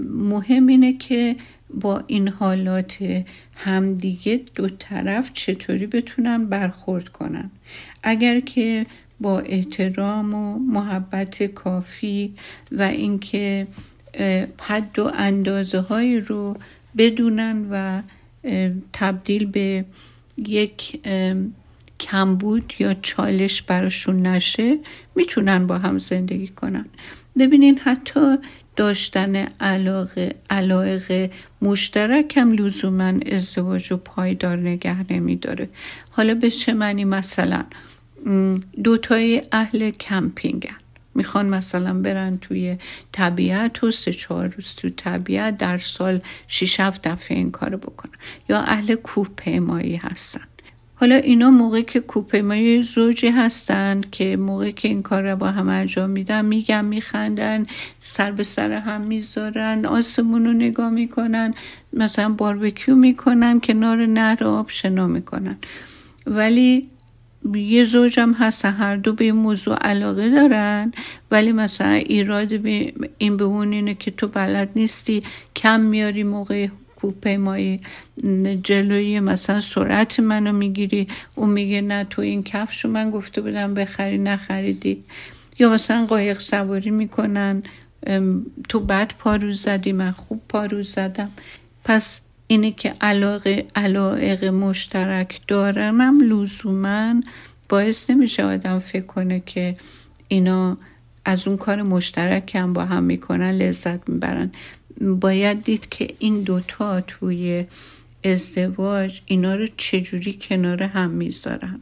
مهم 0.09 0.67
اینه 0.67 0.93
که 0.93 1.35
با 1.81 2.03
این 2.07 2.27
حالات 2.27 3.23
همدیگه 3.55 4.41
دو 4.55 4.69
طرف 4.69 5.33
چطوری 5.33 5.87
بتونن 5.87 6.45
برخورد 6.45 7.09
کنن؟ 7.09 7.51
اگر 8.03 8.39
که 8.39 8.85
با 9.19 9.39
احترام 9.39 10.33
و 10.33 10.59
محبت 10.59 11.43
کافی 11.43 12.33
و 12.71 12.81
اینکه 12.81 13.67
حد 14.61 14.99
و 14.99 15.11
اندازه 15.13 15.79
های 15.79 16.19
رو 16.19 16.57
بدونن 16.97 17.67
و 17.71 18.01
تبدیل 18.93 19.45
به 19.45 19.85
یک 20.37 21.01
کمبود 21.99 22.73
یا 22.79 22.93
چالش 22.93 23.61
براشون 23.61 24.27
نشه 24.27 24.77
می‌تونن 25.15 25.67
با 25.67 25.77
هم 25.77 25.99
زندگی 25.99 26.47
کنن. 26.47 26.85
ببینین 27.37 27.79
حتی 27.79 28.37
داشتن 28.75 29.35
علاقه 29.59 30.35
علایق 30.49 31.31
مشترک 31.61 32.37
هم 32.37 32.51
لزوما 32.51 33.13
ازدواج 33.31 33.93
و 33.93 33.97
پایدار 33.97 34.57
نگه 34.57 35.13
نمیداره 35.13 35.69
حالا 36.11 36.35
به 36.35 36.49
چه 36.49 36.73
معنی 36.73 37.05
مثلا؟ 37.05 37.63
دوتای 38.83 39.41
اهل 39.51 39.91
کمپینگن. 39.91 40.75
می‌خوان 41.15 41.49
مثلا 41.49 41.93
برن 41.93 42.37
توی 42.37 42.77
طبیعت 43.11 43.83
و 43.83 43.91
سه 43.91 44.13
چهار 44.13 44.47
روز 44.47 44.75
تو 44.75 44.89
طبیعت 44.89 45.57
در 45.57 45.77
سال 45.77 46.21
شیش 46.47 46.79
هفت 46.79 47.07
دفعه 47.07 47.37
این 47.37 47.51
کارو 47.51 47.77
بکنن. 47.77 48.11
یا 48.49 48.59
اهل 48.59 48.95
کوه 48.95 49.27
پیمایی 49.35 49.95
هستن. 49.95 50.41
حالا 51.03 51.15
اینا 51.15 51.51
موقعی 51.51 51.83
که 51.83 51.99
کوپیمای 51.99 52.83
زوجی 52.83 53.27
هستن 53.27 54.01
که 54.11 54.37
موقعی 54.37 54.71
که 54.71 54.87
این 54.87 55.01
کار 55.01 55.29
رو 55.29 55.35
با 55.35 55.51
هم 55.51 55.69
انجام 55.69 56.09
میدن 56.09 56.45
میگن 56.45 56.85
میخندن 56.85 57.65
سر 58.03 58.31
به 58.31 58.43
سر 58.43 58.71
هم 58.71 59.01
می‌ذارن 59.01 59.85
آسمون 59.85 60.45
رو 60.45 60.53
نگاه 60.53 60.89
می‌کنن 60.89 61.53
مثلا 61.93 62.29
باربکیو 62.29 62.95
می‌کنن 62.95 63.59
کنار 63.59 64.05
نهر 64.05 64.43
آب 64.43 64.69
شنا 64.69 65.07
می‌کنن. 65.07 65.57
ولی 66.25 66.89
یه 67.53 67.85
زوجم 67.85 68.33
هست 68.33 68.65
هر 68.65 68.95
دو 68.95 69.13
به 69.13 69.31
موضوع 69.31 69.75
علاقه 69.75 70.29
دارن 70.29 70.93
ولی 71.31 71.51
مثلا 71.51 71.91
ایراد 71.91 72.53
این 73.17 73.37
به 73.37 73.43
اون 73.43 73.71
اینه 73.71 73.93
که 73.93 74.11
تو 74.11 74.27
بلد 74.27 74.69
نیستی 74.75 75.23
کم 75.55 75.79
میاری 75.79 76.23
موقع 76.23 76.67
کوپیمایی 77.03 77.81
جلوی 78.63 79.19
مثلا 79.19 79.59
سرعت 79.59 80.19
منو 80.19 80.51
می‌گیری. 80.51 81.07
اون 81.35 81.49
میگه 81.49 81.81
نه 81.81 82.03
تو 82.03 82.21
این 82.21 82.43
کفشو 82.43 82.87
من 82.87 83.11
گفته 83.11 83.41
بودم 83.41 83.73
بخری 83.73 84.17
نخریدی. 84.17 85.03
یا 85.59 85.69
مثلا 85.69 86.05
قایق 86.05 86.39
سواری 86.39 86.89
می‌کنن. 86.89 87.63
تو 88.69 88.79
بد 88.79 89.11
پاروز 89.19 89.61
زدی 89.61 89.91
من 89.91 90.11
خوب 90.11 90.41
پاروز 90.49 90.91
زدم. 90.91 91.31
پس 91.83 92.21
اینه 92.47 92.71
که 92.71 92.93
علاقه 93.01 93.65
علاقه 93.75 94.51
مشترک 94.51 95.41
دارنم 95.47 96.21
لزوما 96.21 97.21
باعث 97.69 98.09
نمیشه 98.09 98.43
آدم 98.43 98.79
فکر 98.79 99.05
کنه 99.05 99.43
که 99.45 99.75
اینا 100.27 100.77
از 101.25 101.47
اون 101.47 101.57
کار 101.57 101.81
مشترک 101.81 102.55
هم 102.55 102.73
با 102.73 102.85
هم 102.85 103.03
می‌کنن 103.03 103.51
لذت 103.51 104.09
می‌برن. 104.09 104.51
باید 105.01 105.63
دید 105.63 105.89
که 105.89 106.07
این 106.19 106.43
دوتا 106.43 107.01
توی 107.01 107.65
ازدواج 108.23 109.21
اینا 109.25 109.55
رو 109.55 109.67
چجوری 109.77 110.37
کنار 110.41 110.83
هم 110.83 111.09
می‌ذارن. 111.09 111.79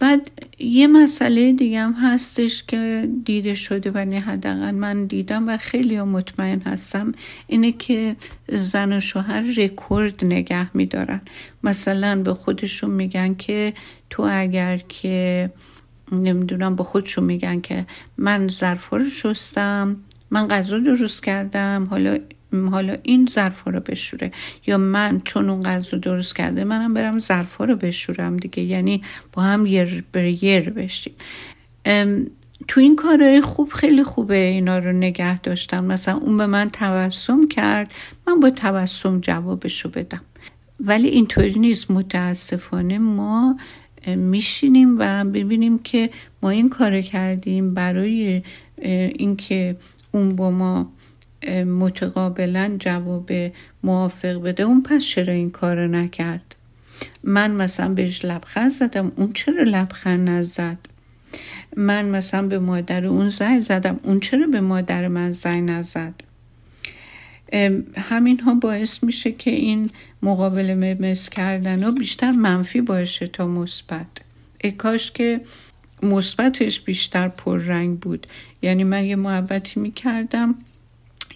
بعد 0.00 0.30
یه 0.58 0.86
مسئله 0.86 1.52
دیگه 1.52 1.80
هم 1.80 1.92
هستش 1.92 2.62
که 2.62 3.08
دیده 3.24 3.54
شده 3.54 3.90
و 3.94 4.04
نه 4.04 4.20
حداقل 4.20 4.70
من 4.70 5.04
دیدم 5.04 5.48
و 5.48 5.56
خیلی 5.56 6.00
مطمئن 6.00 6.60
هستم 6.60 7.12
اینه 7.46 7.72
که 7.72 8.16
زن 8.48 8.92
و 8.92 9.00
شوهر 9.00 9.40
رکورد 9.40 10.24
نگه 10.24 10.76
میدارن. 10.76 11.20
مثلا 11.62 12.22
به 12.22 12.34
خودشون 12.34 12.90
میگن 12.90 13.34
که 13.34 13.74
تو 14.10 14.28
اگر 14.30 14.78
که 14.78 15.50
نمی‌دونم 16.12 16.76
به 16.76 16.84
خودشون 16.84 17.24
میگن 17.24 17.60
که 17.60 17.86
من 18.18 18.48
ظرفا 18.48 18.96
رو 18.96 19.10
شستم 19.10 19.96
من 20.30 20.48
غذا 20.48 20.78
درست 20.78 21.24
کردم 21.24 21.88
حالا 21.90 22.18
حالا 22.70 22.96
این 23.02 23.28
ظرفا 23.30 23.70
رو 23.70 23.80
بشوره. 23.80 24.32
یا 24.66 24.78
من 24.78 25.20
چون 25.24 25.50
اون 25.50 25.62
غذا 25.62 25.98
درست 25.98 26.36
کرده 26.36 26.64
منم 26.64 26.94
برم 26.94 27.18
ظرفا 27.18 27.64
رو 27.64 27.76
بشورم 27.76 28.36
دیگه. 28.36 28.62
یعنی 28.62 29.02
با 29.32 29.42
هم 29.42 29.66
یر 29.66 30.04
بر 30.12 30.24
یر 30.24 30.70
بشیم. 30.70 31.12
تو 32.68 32.80
این 32.80 32.96
کارهای 32.96 33.40
خوب 33.40 33.68
خیلی 33.68 34.04
خوبه 34.04 34.36
اینا 34.36 34.78
رو 34.78 34.92
نگه 34.92 35.40
داشتم. 35.40 35.84
مثلا 35.84 36.16
اون 36.16 36.36
به 36.36 36.46
من 36.46 36.70
تبسم 36.72 37.48
کرد 37.48 37.92
من 38.26 38.40
با 38.40 38.50
تبسم 38.50 39.20
جوابشو 39.20 39.88
بدم. 39.88 40.20
ولی 40.80 41.08
اینطوری 41.08 41.58
نیست 41.60 41.90
متاسفانه 41.90 42.98
ما 42.98 43.58
میشینیم 44.06 44.96
و 44.98 45.24
ببینیم 45.24 45.78
که 45.78 46.10
ما 46.42 46.50
این 46.50 46.68
کار 46.68 47.00
کردیم 47.00 47.74
برای 47.74 48.42
اینکه 48.78 49.76
اون 50.12 50.36
با 50.36 50.50
ما 50.50 50.92
متقابلا 51.66 52.76
جواب 52.78 53.30
موافق 53.82 54.42
بده. 54.42 54.62
اون 54.62 54.82
پس 54.82 55.04
چرا 55.04 55.32
این 55.32 55.50
کار 55.50 55.86
نکرد؟ 55.86 56.54
من 57.22 57.50
مثلا 57.50 57.94
بهش 57.94 58.24
لبخند 58.24 58.70
زدم 58.70 59.12
اون 59.16 59.32
چرا 59.32 59.62
لبخند 59.62 60.28
نزد؟ 60.28 60.78
من 61.76 62.08
مثلا 62.08 62.46
به 62.46 62.58
مادر 62.58 63.06
اون 63.06 63.28
زنگ 63.28 63.60
زدم 63.60 64.00
اون 64.02 64.20
چرا 64.20 64.46
به 64.46 64.60
مادر 64.60 65.08
من 65.08 65.32
زنگ 65.32 65.70
نزد؟ 65.70 66.14
همین 67.96 68.40
ها 68.40 68.54
باعث 68.54 69.04
میشه 69.04 69.32
که 69.32 69.50
این 69.50 69.90
مقابله 70.22 70.94
مس 71.00 71.28
کردن 71.28 71.82
ها 71.82 71.90
بیشتر 71.90 72.30
منفی 72.30 72.80
باشه 72.80 73.26
تا 73.26 73.46
مثبت. 73.46 74.06
کاش 74.78 75.12
که 75.12 75.40
مثبتش 76.02 76.80
بیشتر 76.80 77.28
پررنگ 77.28 77.98
بود. 77.98 78.26
یعنی 78.62 78.84
من 78.84 79.04
یه 79.04 79.16
محبتی 79.16 79.80
می‌کردم 79.80 80.54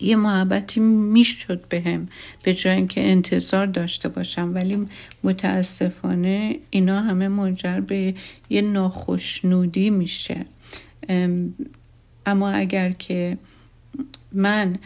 یه 0.00 0.16
محبتی 0.16 0.80
می‌شد 0.80 1.64
بهم 1.68 2.08
به 2.42 2.54
جای 2.54 2.76
اینکه 2.76 3.00
انتظار 3.00 3.66
داشته 3.66 4.08
باشم. 4.08 4.54
ولی 4.54 4.86
متاسفانه 5.24 6.56
اینا 6.70 7.00
همه 7.00 7.28
منجر 7.28 7.80
به 7.80 8.14
یه 8.50 8.62
ناخشنودی 8.62 9.90
میشه. 9.90 10.46
اما 12.26 12.50
اگر 12.50 12.90
که 12.90 13.38
من 14.32 14.78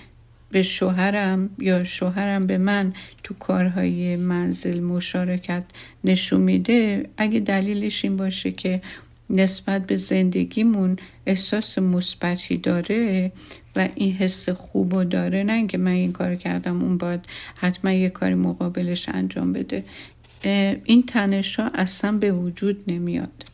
به 0.51 0.63
شوهرم 0.63 1.51
یا 1.59 1.85
شوهرم 1.85 2.47
به 2.47 2.59
من 2.59 2.93
تو 3.23 3.35
کارهای 3.35 4.17
منزل 4.17 4.81
مشارکت 4.81 5.65
نشون 6.05 6.41
میده 6.41 7.09
اگه 7.17 7.41
دلیلش 7.41 8.05
این 8.05 8.17
باشه 8.17 8.53
که 8.53 8.83
نسبت 9.31 9.87
به 9.87 9.97
زندگیمون 9.97 10.97
احساس 11.27 11.79
مثبتی 11.79 12.57
داره 12.57 13.33
و 13.77 13.89
این 13.95 14.13
حس 14.13 14.49
خوب 14.49 14.95
و 14.95 15.05
داره. 15.05 15.43
نه 15.43 15.53
اینکه 15.53 15.79
من 15.79 15.91
این 15.91 16.13
کار 16.13 16.37
کردم 16.37 16.83
اون 16.83 16.99
باید 16.99 17.21
حتما 17.57 17.93
یه 17.93 18.11
کاری 18.11 18.35
مقابلش 18.35 19.09
انجام 19.09 19.53
بده. 19.53 19.85
این 20.85 21.03
تنش 21.03 21.61
ها 21.61 21.71
اصلا 21.75 22.13
به 22.13 22.33
وجود 22.33 22.85
نمیاد. 22.87 23.45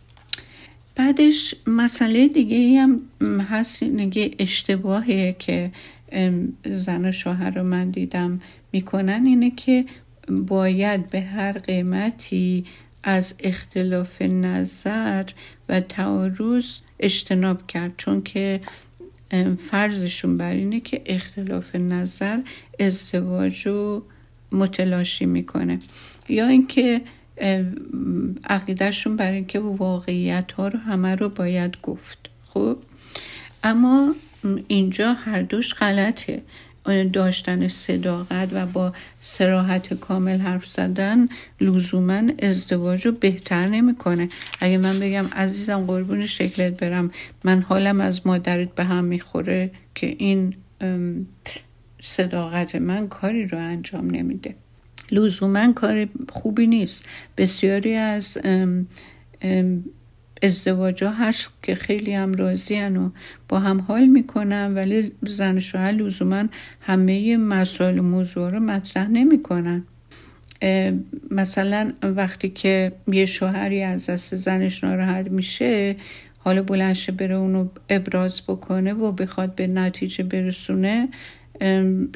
بعدش 0.97 1.55
مسئله 1.67 2.29
دیگه 2.29 2.81
هم 2.81 3.01
هست 3.41 3.83
نگه 3.83 4.31
اشتباهه 4.39 5.37
که 5.39 5.71
زن 6.65 7.05
و 7.05 7.13
شوهر 7.13 7.51
رو 7.51 7.63
من 7.63 7.91
دیدم. 7.91 8.41
می‌کنن 8.73 9.27
اینه 9.27 9.51
که 9.51 9.85
باید 10.29 11.11
به 11.11 11.21
هر 11.21 11.53
قیمتی 11.53 12.65
از 13.03 13.35
اختلاف 13.41 14.23
نظر 14.23 15.25
و 15.69 15.81
تعارض 15.81 16.65
اجتناب 17.01 17.67
کرد. 17.67 17.93
چون 17.97 18.23
که 18.23 18.61
فرضشون 19.71 20.37
بر 20.37 20.53
اینه 20.53 20.81
که 20.81 21.03
اختلاف 21.07 21.77
نظر 21.77 22.39
ازدواج 22.81 23.67
رو 23.67 24.05
متلاشی 24.53 25.27
می‌کنه. 25.27 25.79
یا 26.29 26.49
اینکه 26.49 27.01
عقیدهشون 28.45 29.17
بر 29.17 29.33
اینکه 29.33 29.61
واقعیت 29.61 30.53
ها 30.53 30.69
رو 30.69 30.79
همه 30.79 31.15
رو 31.15 31.29
باید 31.29 31.77
گفت. 31.83 32.19
خب؟ 32.47 32.77
اما 33.65 34.15
اینجا 34.69 35.13
هر 35.13 35.43
دوش 35.43 35.75
غلطه. 35.75 36.43
داشتن 37.13 37.69
صداقت 37.69 38.49
و 38.53 38.67
با 38.67 38.93
سراحت 39.21 39.95
کامل 39.95 40.39
حرف 40.39 40.67
زدن 40.67 41.29
لزوما 41.61 42.23
ازدواج 42.43 43.07
رو 43.07 43.13
بهتر 43.13 43.67
نمی‌کنه. 43.67 44.29
اگه 44.61 44.79
من 44.79 44.99
بگم 44.99 45.27
عزیزم 45.27 45.87
قربون 45.87 46.27
شکلت 46.27 46.73
برم 46.73 47.11
من 47.45 47.63
حالم 47.63 48.01
از 48.01 48.27
مادرت 48.27 48.75
به 48.75 48.85
هم 48.85 49.05
می‌خوره 49.05 49.71
که 49.95 50.17
این 50.19 50.55
صداقت 52.01 52.75
من 52.75 53.09
کاری 53.09 53.47
رو 53.47 53.59
انجام 53.59 54.11
نمیده. 54.11 54.55
لزوما 55.11 55.73
کار 55.73 56.09
خوبی 56.29 56.67
نیست. 56.67 57.05
بسیاری 57.37 57.95
از 57.95 58.39
ازدواج 60.43 61.05
ها 61.05 61.11
هست 61.11 61.49
که 61.63 61.75
خیلی 61.75 62.13
هم 62.13 62.35
راضی 62.35 62.81
و 62.83 63.11
با 63.49 63.59
هم 63.59 63.81
حال 63.81 64.07
می‌کنن 64.07 64.75
ولی 64.75 65.13
زن 65.23 65.59
شوهر 65.59 65.93
لزوما 65.93 66.45
همه 66.81 67.37
مسائل 67.37 67.99
و 67.99 68.03
موضوع 68.03 68.51
رو 68.51 68.61
مطرح 68.61 69.09
نمی‌کنن. 69.09 69.85
مثلا 71.31 71.93
وقتی 72.03 72.49
که 72.49 72.93
یه 73.09 73.27
شوهری 73.27 73.83
از 73.83 74.11
دست 74.11 74.37
زنش 74.37 74.85
ناراحت 74.85 75.31
میشه 75.31 75.97
حالا 76.39 76.63
بلنشه 76.63 77.13
بره 77.13 77.35
اونو 77.35 77.69
ابراز 77.89 78.43
بکنه 78.49 78.93
و 78.93 79.13
بخواد 79.13 79.55
به 79.55 79.67
نتیجه 79.67 80.25
برسونه 80.25 81.09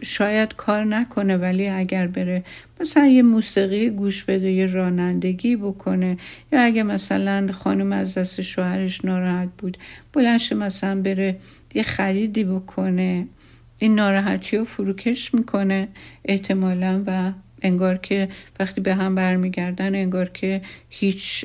شاید 0.02 0.54
کار 0.56 0.84
نکنه 0.84 1.36
ولی 1.36 1.68
اگر 1.68 2.06
بره 2.06 2.44
مثلا 2.80 3.06
یه 3.06 3.22
موسیقی 3.22 3.90
گوش 3.90 4.24
بده 4.24 4.50
یه 4.50 4.66
رانندگی 4.66 5.56
بکنه. 5.56 6.16
یا 6.52 6.60
اگه 6.60 6.82
مثلا 6.82 7.52
خانم 7.52 7.92
از 7.92 8.18
دست 8.18 8.40
شوهرش 8.40 9.04
ناراحت 9.04 9.48
بود 9.58 9.76
بلنش 10.12 10.52
مثلا 10.52 11.02
بره 11.02 11.36
یه 11.74 11.82
خریدی 11.82 12.44
بکنه. 12.44 13.26
این 13.78 13.94
ناراحتی 13.94 14.56
رو 14.56 14.64
فروکش 14.64 15.34
می‌کنه 15.34 15.88
احتمالا 16.24 17.02
و 17.06 17.32
انگار 17.62 17.96
که 17.96 18.28
وقتی 18.60 18.80
به 18.80 18.94
هم 18.94 19.14
برمیگردن 19.14 19.94
انگار 19.94 20.28
که 20.28 20.62
هیچ 20.88 21.44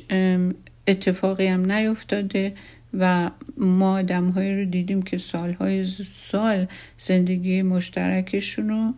اتفاقی 0.88 1.47
هم 1.47 1.71
نیفتاده. 1.71 2.54
و 2.93 3.32
ما 3.58 3.93
آدم 3.93 4.32
رو 4.32 4.65
دیدیم 4.65 5.01
که 5.01 5.17
سالهای 5.17 5.86
سال 6.10 6.67
زندگی 6.97 7.62
مشترکشون 7.62 8.69
رو 8.69 8.93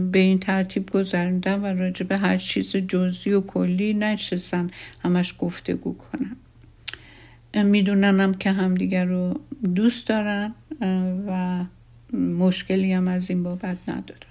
به 0.00 0.18
این 0.18 0.38
ترتیب 0.38 0.90
گذراندن 0.90 1.60
و 1.60 1.66
راجع 1.66 2.06
به 2.06 2.16
هر 2.18 2.38
چیز 2.38 2.76
جزئی 2.76 3.32
و 3.32 3.40
کلی 3.40 3.94
نشستن 3.94 4.70
همش 5.02 5.34
گفتگو 5.38 5.96
کنن. 5.96 6.36
میدوننم 7.66 8.34
که 8.34 8.52
همدیگر 8.52 9.04
رو 9.04 9.40
دوست 9.74 10.08
دارن 10.08 10.54
و 11.28 11.64
مشکلی 12.16 12.92
هم 12.92 13.08
از 13.08 13.30
این 13.30 13.42
بابت 13.42 13.76
ندارن. 13.88 14.30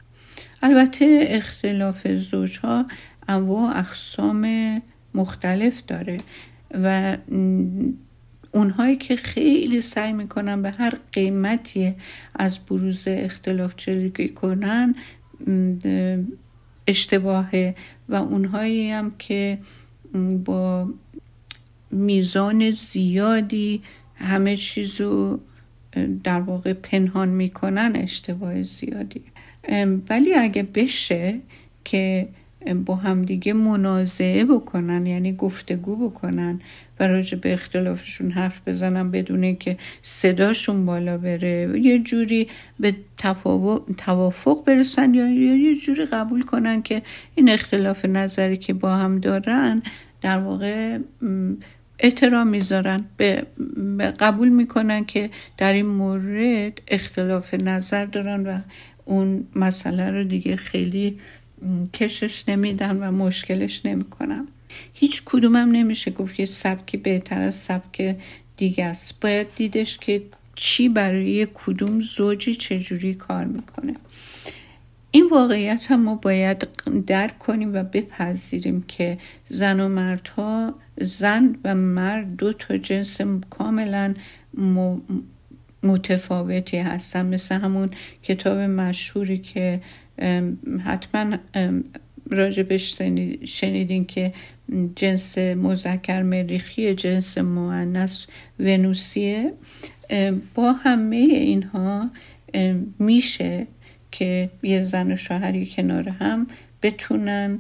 البته 0.62 1.26
اختلاف 1.28 2.08
زوجها 2.08 2.86
انواع 3.28 3.78
اقسام 3.78 4.82
مختلف 5.14 5.84
داره 5.88 6.18
و 6.84 7.18
اونهایی 8.56 8.96
که 8.96 9.16
خیلی 9.16 9.82
سعی 9.82 10.14
می‌کنن 10.14 10.62
به 10.62 10.72
هر 10.72 10.94
قیمتی 11.12 11.96
از 12.36 12.60
بروز 12.60 13.08
اختلاف 13.08 13.74
جلوگیری 13.78 14.30
کنن 14.30 14.96
اشتباهه 16.88 17.76
و 18.10 18.16
اونهایی 18.16 18.92
هم 18.92 19.12
که 19.20 19.58
با 20.46 20.90
میزان 21.92 22.72
زیادی 22.72 23.82
همه 24.16 24.58
چیزو 24.58 25.40
در 26.24 26.42
واقع 26.42 26.74
پنهان 26.74 27.30
می‌کنن 27.30 27.92
اشتباه 27.96 28.64
زیادی. 28.64 29.22
ولی 30.10 30.34
اگه 30.34 30.64
بشه 30.64 31.40
که 31.84 32.28
با 32.74 32.96
همدیگه 32.96 33.54
منازعه 33.54 34.46
بکنن 34.46 35.06
یعنی 35.06 35.34
گفتگو 35.34 36.10
بکنن 36.10 36.62
و 37.00 37.08
راجع 37.08 37.38
به 37.38 37.54
اختلافشون 37.54 38.32
حرف 38.32 38.62
بزنن 38.68 39.12
بدون 39.12 39.56
که 39.56 39.78
صداشون 40.02 40.86
بالا 40.86 41.18
بره. 41.18 41.80
یه 41.82 42.00
جوری 42.00 42.48
به 42.80 42.96
توافق 43.98 44.64
برسن 44.66 45.14
یا 45.14 45.30
یه 45.56 45.76
جوری 45.76 46.06
قبول 46.06 46.42
کنن 46.42 46.82
که 46.82 47.02
این 47.36 47.50
اختلاف 47.50 48.06
نظری 48.06 48.58
که 48.58 48.74
با 48.74 48.96
هم 48.96 49.20
دارن 49.20 49.82
در 50.22 50.40
واقع 50.40 51.00
احترام 52.00 52.48
می‌ذارن. 52.48 53.06
به 53.18 53.46
قبول 54.20 54.50
می‌کنن 54.50 55.06
که 55.06 55.30
در 55.58 55.74
این 55.74 55.86
مورد 55.86 56.82
اختلاف 56.88 57.54
نظر 57.54 58.06
دارن 58.06 58.48
و 58.48 58.60
اون 59.06 59.48
مسئله 59.56 60.12
رو 60.12 60.24
دیگه 60.24 60.56
خیلی 60.56 61.20
کشش 61.94 62.50
نمیدن 62.50 62.98
و 62.98 63.12
مشکلش 63.12 63.86
نمی‌کنن 63.86 64.48
هیچ 64.94 65.22
کدومم 65.26 65.72
نمیشه 65.72 66.12
گفت 66.12 66.36
که 66.36 66.46
سبکی 66.46 66.98
بهتر 66.98 67.42
از 67.42 67.56
سبک 67.56 68.16
دیگه 68.58 68.86
است. 68.86 69.20
باید 69.20 69.48
دیدش 69.56 69.98
که 69.98 70.24
چی 70.56 70.90
برای 70.90 71.48
کدوم 71.54 72.02
زوجی 72.02 72.56
چجوری 72.56 73.14
کار 73.14 73.46
می‌کنه. 73.46 73.94
این 75.12 75.30
واقعیت 75.32 75.92
هم 75.92 76.02
ما 76.02 76.16
باید 76.16 76.68
درک 77.08 77.40
کنیم 77.40 77.76
و 77.76 77.84
بپذیریم 77.84 78.86
که 78.88 79.18
زن 79.48 79.80
و 79.80 79.90
مردها 79.90 80.76
زن 81.02 81.58
و 81.64 81.76
مرد 81.76 82.36
دو 82.36 82.54
تا 82.54 82.78
جنس 82.78 83.22
کاملا 83.50 84.14
متفاوتی 85.84 86.78
هستن. 86.78 87.26
مثل 87.26 87.56
همون 87.56 87.90
کتاب 88.24 88.58
مشهوری 88.58 89.38
که 89.38 89.82
حتما 90.86 91.38
راجبش 92.32 93.02
شنیدین 93.46 94.06
که 94.06 94.34
جنس 94.96 95.38
مذکر 95.38 96.22
مریخی 96.22 96.94
جنس 96.94 97.38
مؤنث 97.38 98.26
ونوسیه. 98.60 99.54
با 100.56 100.72
همه 100.72 101.16
اینها 101.16 102.10
میشه 103.00 103.68
که 104.12 104.50
یه 104.64 104.84
زن 104.84 105.12
و 105.12 105.16
شوهری 105.16 105.66
کنار 105.66 106.10
هم 106.10 106.48
بتونن 106.82 107.60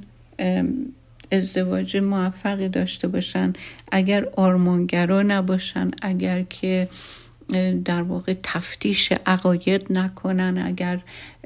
ازدواج 1.31 1.97
موفقی 1.97 2.69
داشته 2.69 3.07
باشن. 3.07 3.53
اگر 3.91 4.25
آرمانگرا 4.25 5.21
نباشن 5.21 5.91
اگر 6.01 6.43
که 6.43 6.87
در 7.85 8.01
واقع 8.01 8.35
تفتیش 8.43 9.11
عقاید 9.25 9.87
نکنن 9.89 10.57
اگر 10.65 11.01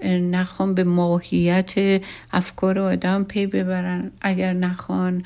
نخوان 0.05 0.73
به 0.73 0.83
ماهیت 0.83 2.01
افکار 2.33 2.79
آدم 2.79 3.23
پی 3.23 3.45
ببرن 3.45 4.11
اگر 4.21 4.53
نخوان 4.53 5.23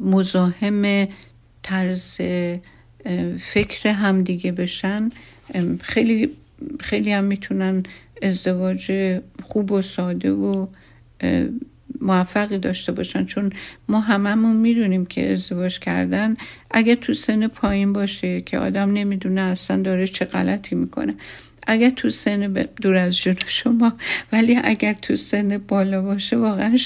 مزاحم 0.00 1.08
طرز 1.62 2.20
فکر 3.40 3.88
همدیگه 3.88 4.52
بشن 4.52 5.10
خیلی 5.80 6.30
خیلی 6.80 7.12
هم 7.12 7.24
می‌تونن 7.24 7.82
ازدواج 8.22 8.92
خوب 9.42 9.72
و 9.72 9.82
ساده 9.82 10.32
و 10.32 10.66
موفقی 12.00 12.58
داشته 12.58 12.92
باشن. 12.92 13.24
چون 13.24 13.52
ما 13.88 14.00
هممون 14.00 14.56
می‌دونیم 14.56 15.06
که 15.06 15.32
ازدواج 15.32 15.78
کردن 15.78 16.36
اگه 16.70 16.96
تو 16.96 17.12
سن 17.12 17.46
پایین 17.46 17.92
باشه 17.92 18.40
که 18.40 18.58
آدم 18.58 18.92
نمی‌دونه 18.92 19.40
اصلا 19.40 19.82
داره 19.82 20.06
چه 20.06 20.24
غلطی 20.24 20.74
می‌کنه. 20.74 21.14
اگر 21.66 21.90
تو 21.90 22.10
سن 22.10 22.66
دور 22.82 22.96
از 22.96 23.16
جون 23.16 23.36
شما 23.46 23.92
ولی 24.32 24.58
اگر 24.64 24.92
تو 24.92 25.16
سن 25.16 25.58
بالا 25.58 26.02
باشه 26.02 26.36
واقعا 26.36 26.76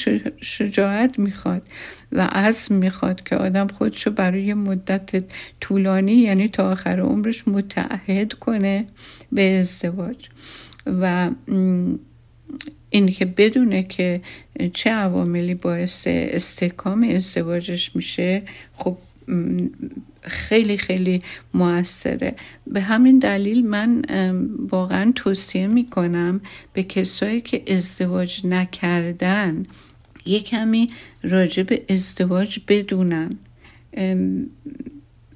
شجاعت 0.40 1.18
می‌خواد 1.18 1.62
و 2.12 2.20
عزم 2.32 2.74
می‌خواد 2.74 3.22
که 3.22 3.36
آدم 3.36 3.66
خودشو 3.66 4.10
برای 4.10 4.54
مدت 4.54 5.24
طولانی 5.60 6.12
یعنی 6.12 6.48
تا 6.48 6.70
آخر 6.70 7.00
عمرش 7.00 7.48
متعهد 7.48 8.32
کنه 8.32 8.86
به 9.32 9.58
ازدواج. 9.58 10.28
و 10.86 11.30
این 12.94 13.06
که 13.06 13.24
بدونه 13.24 13.82
که 13.82 14.20
چه 14.72 14.90
عواملی 14.90 15.54
باعث 15.54 16.04
استحکام 16.06 17.02
ازدواجش 17.02 17.96
میشه 17.96 18.42
خب 18.72 18.96
خیلی 20.22 20.76
خیلی 20.76 21.22
موثره. 21.54 22.34
به 22.66 22.80
همین 22.80 23.18
دلیل 23.18 23.66
من 23.66 24.04
واقعا 24.70 25.12
توصیه 25.14 25.66
می‌کنم 25.66 26.40
به 26.72 26.82
کسایی 26.82 27.40
که 27.40 27.62
ازدواج 27.74 28.46
نکردن 28.46 29.66
یه 30.26 30.40
کمی 30.40 30.90
راجع 31.22 31.62
به 31.62 31.82
ازدواج 31.88 32.58
بدونن. 32.68 33.38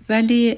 ولی 0.09 0.57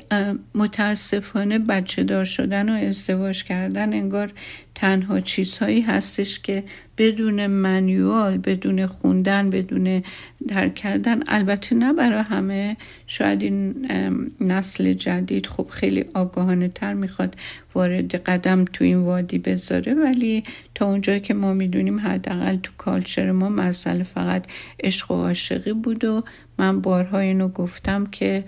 متاسفانه 0.55 1.59
بچه 1.59 2.05
دار 2.05 2.25
شدن 2.25 2.69
و 2.69 2.73
ازدواج 2.73 3.45
کردن 3.45 3.93
انگار 3.93 4.33
تنها 4.75 5.21
چیزهایی 5.21 5.81
هستش 5.81 6.41
که 6.41 6.65
بدون 6.99 7.47
منیوال 7.47 8.39
بدون 8.39 8.87
خوندن 8.87 9.51
بدون 9.51 10.03
درک 10.49 10.75
کردن 10.75 11.23
البته 11.29 11.75
نه 11.77 11.93
برای 11.93 12.25
همه. 12.31 12.77
شاید 13.07 13.43
این 13.43 13.89
نسل 14.41 14.93
جدید 14.93 15.47
خب 15.47 15.67
خیلی 15.71 16.05
آگاهانه 16.15 16.69
تر 16.69 16.95
می‌خواد 16.95 17.37
وارد 17.75 18.15
قدم 18.15 18.65
تو 18.65 18.85
این 18.85 18.99
وادی 18.99 19.39
بذاره 19.39 19.95
ولی 19.95 20.45
تا 20.75 20.87
اونجایی 20.87 21.21
که 21.21 21.35
ما 21.35 21.53
می‌دونیم 21.55 22.01
حداقل 22.01 22.57
تو 22.57 22.73
کالچر 22.79 23.33
ما 23.33 23.49
مسئله 23.49 24.03
فقط 24.03 24.45
عشق 24.85 25.11
و 25.11 25.15
عاشقی 25.15 25.73
بود 25.73 26.05
و 26.05 26.25
من 26.59 26.81
بارها 26.81 27.19
اینو 27.19 27.49
گفتم 27.49 28.07
که 28.07 28.45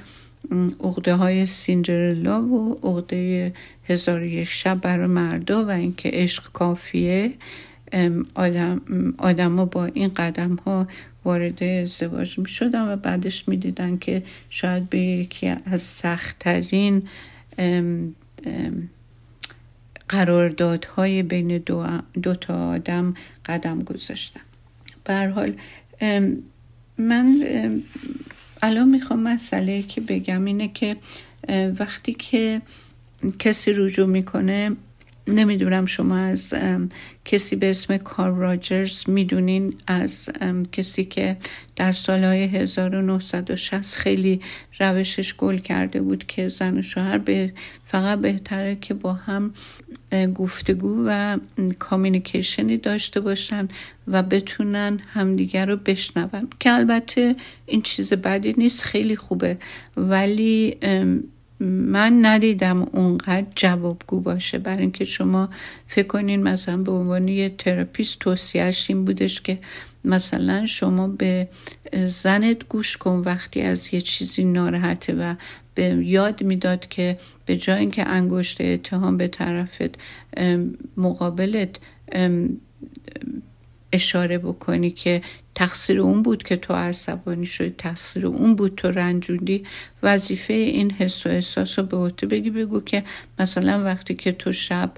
عقده 0.80 1.14
های 1.14 1.46
سیندرلا 1.46 2.42
و 2.42 2.78
عقده 2.82 3.52
هزار 3.88 4.22
یک 4.22 4.48
شب 4.48 4.80
برای 4.80 5.06
مردا 5.06 5.64
و 5.64 5.70
اینکه 5.70 6.10
عشق 6.12 6.52
کافیه 6.52 7.32
آدم, 8.34 8.80
آدم 9.18 9.64
با 9.64 9.84
این 9.84 10.14
قدم 10.14 10.54
ها 10.54 10.88
وارد 11.24 11.62
ازدواج 11.62 12.38
می 12.38 12.48
شدن 12.48 12.92
و 12.92 12.96
بعدش 12.96 13.48
می 13.48 13.56
دیدن 13.56 13.98
که 13.98 14.22
شاید 14.50 14.90
به 14.90 14.98
یکی 14.98 15.46
از 15.46 15.82
سختترین 15.82 17.02
قراردادهای 20.08 21.22
بین 21.22 21.58
دو, 21.58 21.86
دو 22.22 22.34
تا 22.34 22.68
آدم 22.70 23.14
قدم 23.46 23.82
گذاشتن. 23.82 24.40
به 25.04 25.32
حال 25.34 25.54
من 26.98 27.44
الان 28.62 28.88
می‌خوام 28.88 29.20
مسئله 29.20 29.82
که 29.82 30.00
بگم 30.00 30.44
اینه 30.44 30.68
که 30.68 30.96
وقتی 31.78 32.12
که 32.12 32.62
کسی 33.38 33.72
رجوع 33.72 34.06
می‌کنه 34.06 34.70
نمی‌دونم 35.28 35.86
شما 35.86 36.16
از 36.16 36.54
کسی 37.24 37.56
به 37.56 37.70
اسم 37.70 37.96
کار 37.96 38.30
راجرز 38.30 39.10
می‌دونین؟ 39.10 39.74
از 39.86 40.28
کسی 40.72 41.04
که 41.04 41.36
در 41.76 41.92
سالهای 41.92 42.42
1960 42.44 43.96
خیلی 43.96 44.40
روشش 44.80 45.34
گل 45.34 45.58
کرده 45.58 46.02
بود 46.02 46.26
که 46.26 46.48
زن 46.48 46.78
و 46.78 46.82
شوهر 46.82 47.18
به 47.18 47.52
فقط 47.84 48.18
بهتره 48.18 48.76
که 48.80 48.94
با 48.94 49.12
هم 49.12 49.52
گفتگو 50.34 51.04
و 51.06 51.38
کامیونیکیشنی 51.78 52.76
داشته 52.76 53.20
باشن 53.20 53.68
و 54.08 54.22
بتونن 54.22 55.00
همدیگر 55.12 55.66
رو 55.66 55.76
بشنون. 55.76 56.48
که 56.60 56.72
البته 56.72 57.36
این 57.66 57.82
چیز 57.82 58.12
بدی 58.12 58.54
نیست 58.58 58.82
خیلی 58.82 59.16
خوبه. 59.16 59.58
ولی 59.96 60.76
من 61.66 62.26
ندیدم 62.26 62.82
اونقدر 62.82 63.46
جوابگو 63.56 64.20
باشه. 64.20 64.58
برای 64.58 64.80
اینکه 64.80 65.04
شما 65.04 65.48
فکر 65.86 66.06
کنین 66.06 66.42
مثلا 66.42 66.76
به 66.76 66.92
عنوان 66.92 67.28
یه 67.28 67.48
تراپیست 67.58 68.18
توصیهش 68.18 68.90
این 68.90 69.04
بودش 69.04 69.40
که 69.40 69.58
مثلا 70.04 70.66
شما 70.66 71.08
به 71.08 71.48
زنت 72.06 72.68
گوش 72.68 72.96
کن 72.96 73.22
وقتی 73.24 73.60
از 73.60 73.94
یه 73.94 74.00
چیزی 74.00 74.44
ناراحته 74.44 75.14
و 75.14 75.34
به 75.74 75.82
یاد 75.84 76.42
می‌داد 76.42 76.88
که 76.88 77.16
به 77.46 77.56
جای 77.56 77.78
اینکه 77.78 78.08
انگشت 78.08 78.60
اتهام 78.60 79.16
به 79.16 79.28
طرفت 79.28 79.98
مقابلت 80.96 81.76
اشاره 83.92 84.38
بکنی 84.38 84.90
که 84.90 85.22
تقصیر 85.54 86.00
اون 86.00 86.22
بود 86.22 86.42
که 86.42 86.56
تو 86.56 86.74
عصبانی 86.74 87.46
شدی 87.46 87.74
تقصیر 87.78 88.26
اون 88.26 88.56
بود 88.56 88.74
تو 88.74 88.90
رنجوندی. 88.90 89.64
وظیفه 90.02 90.52
این 90.52 90.90
حس 90.90 91.26
و 91.26 91.28
احساس 91.28 91.78
رو 91.78 91.84
به 91.84 91.96
عهده 91.96 92.26
بگی 92.26 92.50
بگو 92.50 92.80
که 92.80 93.04
مثلا 93.38 93.84
وقتی 93.84 94.14
که 94.14 94.32
تو 94.32 94.52
شب 94.52 94.92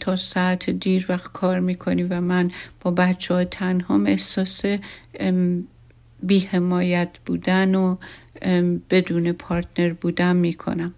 تا 0.00 0.16
ساعت 0.16 0.70
دیر 0.70 1.06
وقت 1.08 1.32
کار 1.32 1.60
می‌کنی 1.60 2.02
و 2.02 2.20
من 2.20 2.50
با 2.80 2.90
بچه 2.90 3.34
ها 3.34 3.44
تنها 3.44 4.04
احساس 4.06 4.62
بیحمایت 6.22 7.10
بودن 7.26 7.74
و 7.74 7.96
بدون 8.90 9.32
پارتنر 9.32 9.92
بودن 9.92 10.36
می‌کنم. 10.36 10.94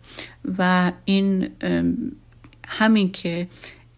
و 0.58 0.92
این 1.04 1.48
همین 2.68 3.12
که 3.12 3.48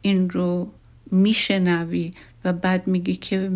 این 0.03 0.31
رو 0.31 0.73
میشنوی 1.11 2.13
و 2.45 2.53
بعد 2.53 2.87
میگی 2.87 3.17
که 3.17 3.51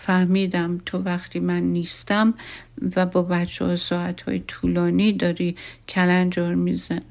فهمیدم 0.00 0.80
تو 0.86 0.98
وقتی 0.98 1.40
من 1.40 1.62
نیستم 1.62 2.34
و 2.96 3.06
با 3.06 3.22
بچه 3.22 3.64
ها 3.64 3.76
ساعت 3.76 4.22
های 4.22 4.42
طولانی 4.46 5.12
داری 5.12 5.56
کلنجار 5.88 6.54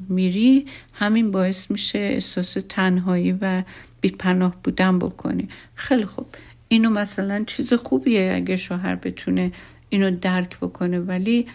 میری 0.09 0.65
همین 0.93 1.31
باعث 1.31 1.71
میشه 1.71 1.99
احساس 1.99 2.57
تنهایی 2.69 3.37
و 3.41 3.63
بیپناه 4.01 4.55
بودن 4.63 4.99
بکنی. 4.99 5.49
خیلی 5.75 6.05
خوب. 6.05 6.25
اینو 6.67 6.89
مثلا 6.89 7.43
چیز 7.47 7.73
خوبیه 7.73 8.31
اگه 8.35 8.57
شوهر 8.57 8.95
بتونه 8.95 9.51
اینو 9.89 10.11
درک 10.11 10.57
بکنه 10.59 10.99
ولی 10.99 11.47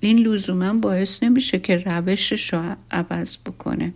این 0.00 0.18
لزوما 0.18 0.74
باعث 0.74 1.22
نمیشه 1.22 1.58
که 1.58 1.76
روشش 1.76 2.52
رو 2.52 2.76
عوض 2.90 3.36
بکنه. 3.46 3.92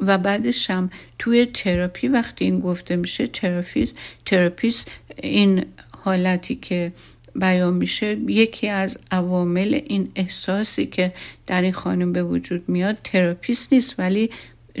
و 0.00 0.18
بعدش 0.18 0.70
هم 0.70 0.90
توی 1.18 1.46
تراپی 1.46 2.08
وقتی 2.08 2.44
این 2.44 2.60
گفته 2.60 2.96
میشه 2.96 3.26
تراپیست 3.26 3.92
تراپیست 4.26 4.90
این 5.16 5.64
حالتی 6.04 6.54
که 6.54 6.92
بیان 7.34 7.74
میشه 7.74 8.16
یکی 8.26 8.68
از 8.68 8.98
عوامل 9.10 9.80
این 9.86 10.10
احساسی 10.16 10.86
که 10.86 11.12
در 11.46 11.62
این 11.62 11.72
خانم 11.72 12.12
به 12.12 12.22
وجود 12.22 12.68
میاد 12.68 12.98
تراپیست 13.04 13.72
نیست 13.72 13.94
ولی 13.98 14.30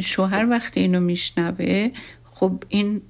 شوهر 0.00 0.46
وقتی 0.50 0.80
اینو 0.80 1.00
میشنوه 1.00 1.90
خب 2.24 2.62
این 2.68 3.00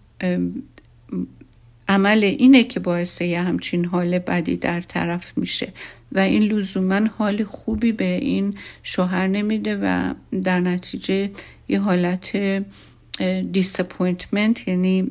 عمل 1.89 2.25
اینه 2.25 2.65
که 2.65 2.81
باعث 2.81 3.21
یه 3.21 3.43
همچین 3.43 3.85
حال 3.85 4.19
بدی 4.19 4.57
در 4.57 4.81
طرف 4.81 5.39
میشه 5.39 5.73
و 6.13 6.19
این 6.19 6.43
لزوما 6.43 7.01
حال 7.19 7.45
خوبی 7.45 7.93
به 7.93 8.15
این 8.15 8.55
شوهر 8.83 9.27
نمیده 9.27 9.77
و 9.77 10.15
در 10.43 10.61
نتیجه 10.61 11.31
یه 11.69 11.81
حالت 11.81 12.37
disappointment 13.53 14.69
یعنی 14.69 15.11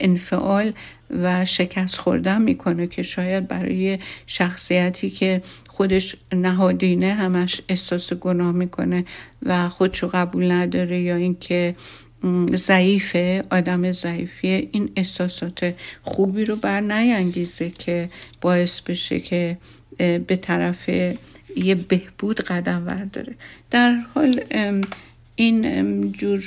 انفعال 0.00 0.72
و 1.10 1.44
شکست 1.44 1.96
خوردن 1.96 2.42
می‌کنه 2.42 2.86
که 2.86 3.02
شاید 3.02 3.48
برای 3.48 3.98
شخصیتی 4.26 5.10
که 5.10 5.42
خودش 5.68 6.16
نهادینه 6.32 7.14
همش 7.14 7.60
احساس 7.68 8.12
گناه 8.12 8.52
می‌کنه 8.52 9.04
و 9.42 9.68
خودشو 9.68 10.08
قبول 10.08 10.50
نداره 10.52 11.00
یا 11.00 11.16
اینکه 11.16 11.74
ضعیفه 12.54 13.44
آدم 13.50 13.92
ضعیفیه 13.92 14.68
این 14.72 14.90
احساسات 14.96 15.74
خوبی 16.02 16.44
رو 16.44 16.56
بر 16.56 16.80
نینگیزه 16.80 17.70
که 17.70 18.08
باعث 18.40 18.80
بشه 18.80 19.20
که 19.20 19.58
به 19.98 20.36
طرف 20.42 20.88
یه 21.56 21.74
بهبود 21.74 22.40
قدم 22.40 22.86
ورداره 22.86 23.34
در 23.70 23.92
حال 24.14 24.40
این 25.36 26.12
جور 26.12 26.44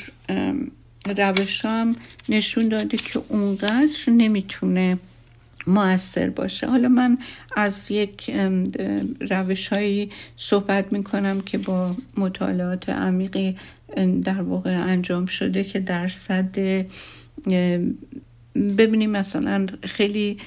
روش 1.05 1.65
هم 1.65 1.95
نشون 2.29 2.69
داده 2.69 2.97
که 2.97 3.21
اونقدر 3.27 3.99
نمی‌تونه 4.07 4.97
موثر 5.67 6.29
باشه. 6.29 6.67
حالا 6.67 6.87
من 6.87 7.17
از 7.55 7.91
یک 7.91 8.31
روش 9.19 9.69
صحبت 10.37 10.93
می‌کنم 10.93 11.41
که 11.41 11.57
با 11.57 11.95
مطالعات 12.17 12.89
عمیقی 12.89 13.57
در 14.23 14.41
واقع 14.41 14.83
انجام 14.83 15.25
شده 15.25 15.63
که 15.63 15.79
درصد 15.79 16.57
ببینیم 18.55 19.09
مثلا 19.09 19.65
خیلی 19.83 20.37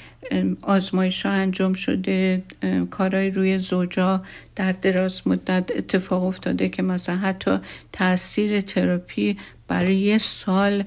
آزمایش 0.63 1.27
ها 1.27 1.33
انجام 1.33 1.73
شده 1.73 2.43
کارهای 2.91 3.31
روی 3.31 3.59
زوجا 3.59 4.23
در 4.57 4.73
دراز 4.73 5.29
مدت 5.29 5.71
اتفاق 5.77 6.23
افتاده 6.23 6.69
که 6.69 6.83
مثلا 6.83 7.17
حتی 7.17 7.59
تاثیر 7.93 8.61
تراپی 8.61 9.37
برای 9.73 9.97
یه 9.97 10.19
سال 10.19 10.85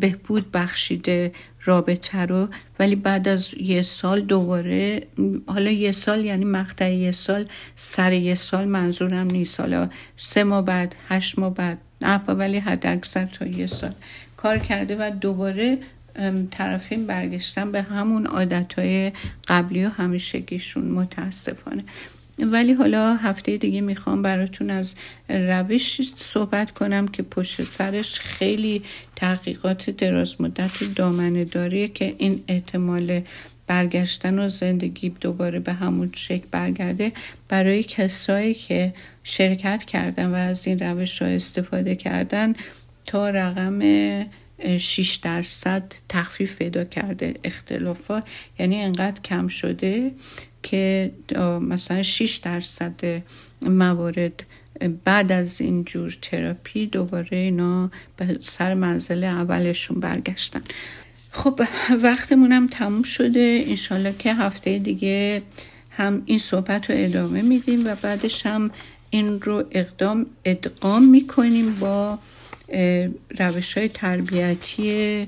بهبود 0.00 0.52
بخشیده 0.52 1.32
رابطه 1.64 2.18
رو. 2.18 2.48
ولی 2.78 2.96
بعد 2.96 3.28
از 3.28 3.54
یه 3.60 3.82
سال 3.82 4.20
دوباره 4.20 5.06
حالا 5.46 5.70
یه 5.70 5.92
سال 5.92 6.24
یعنی 6.24 6.44
مقطع 6.44 6.94
یه 6.94 7.12
سال 7.12 7.48
سر 7.76 8.12
یه 8.12 8.34
سال 8.34 8.68
منظورم 8.68 9.26
نیست. 9.26 9.60
حالا 9.60 9.88
سه 10.16 10.44
ماه 10.44 10.64
بعد 10.64 10.94
هشت 11.08 11.38
ماه 11.38 11.54
بعد 11.54 11.78
نه 12.00 12.16
ولی 12.16 12.58
حد 12.58 12.86
اکثر 12.86 13.24
تا 13.24 13.46
یه 13.46 13.66
سال. 13.66 13.92
کار 14.36 14.58
کرده 14.58 14.96
و 14.96 15.10
دوباره 15.10 15.78
طرفین 16.50 17.06
برگشتن 17.06 17.72
به 17.72 17.82
همون 17.82 18.26
عادتهای 18.26 19.12
قبلی 19.48 19.84
و 19.84 19.88
همیشگیشون 19.88 20.84
متاسفانه. 20.84 21.84
ولی 22.38 22.72
حالا 22.72 23.16
هفته 23.16 23.56
دیگه 23.56 23.80
می‌خوام 23.80 24.22
براتون 24.22 24.70
از 24.70 24.94
روش 25.28 26.00
صحبت 26.16 26.70
کنم 26.70 27.08
که 27.08 27.22
پشت 27.22 27.62
سرش 27.62 28.20
خیلی 28.20 28.82
تحقیقات 29.16 29.90
دراز 29.90 30.40
مدت 30.40 30.82
و 30.82 30.84
دامنه 30.96 31.44
داریه 31.44 31.88
که 31.88 32.14
این 32.18 32.44
احتمال 32.48 33.22
برگشتن 33.66 34.38
و 34.38 34.48
زندگی 34.48 35.08
دوباره 35.08 35.58
به 35.58 35.72
همون 35.72 36.10
شکل 36.14 36.46
برگرده 36.50 37.12
برای 37.48 37.82
کسایی 37.82 38.54
که 38.54 38.94
شرکت 39.24 39.84
کردن 39.84 40.26
و 40.26 40.34
از 40.34 40.66
این 40.66 40.78
روش 40.78 41.22
استفاده 41.22 41.96
کردن 41.96 42.54
تا 43.06 43.30
رقم 43.30 43.80
6 44.78 45.16
درصد 45.22 45.92
تخفیف 46.08 46.56
پیدا 46.56 46.84
کرده 46.84 47.34
اختلافات 47.44 48.24
یعنی 48.58 48.82
انقدر 48.82 49.20
کم 49.22 49.48
شده. 49.48 50.10
که 50.62 51.10
مثلا 51.60 52.02
6 52.02 52.36
درصد 52.36 53.22
موارد 53.62 54.42
بعد 55.04 55.32
از 55.32 55.60
این 55.60 55.84
جور 55.84 56.18
تراپی 56.22 56.86
دوباره 56.86 57.36
اینا 57.36 57.90
به 58.16 58.36
سر 58.40 58.74
منزل 58.74 59.24
اولشون 59.24 60.00
برگشتن. 60.00 60.62
خب 61.30 61.60
وقتمونم 62.02 62.66
تموم 62.66 63.02
شده. 63.02 63.64
انشالله 63.66 64.14
که 64.18 64.34
هفته 64.34 64.78
دیگه 64.78 65.42
هم 65.90 66.22
این 66.26 66.38
صحبت 66.38 66.90
رو 66.90 66.96
ادامه 66.98 67.42
میدیم 67.42 67.86
و 67.86 67.94
بعدش 68.02 68.46
هم 68.46 68.70
این 69.10 69.40
رو 69.40 69.64
اقدام 69.70 70.26
ادغام 70.44 71.08
می‌کنیم 71.08 71.74
با 71.74 72.18
روش 73.38 73.78
های 73.78 73.88
تربیتی 73.88 75.26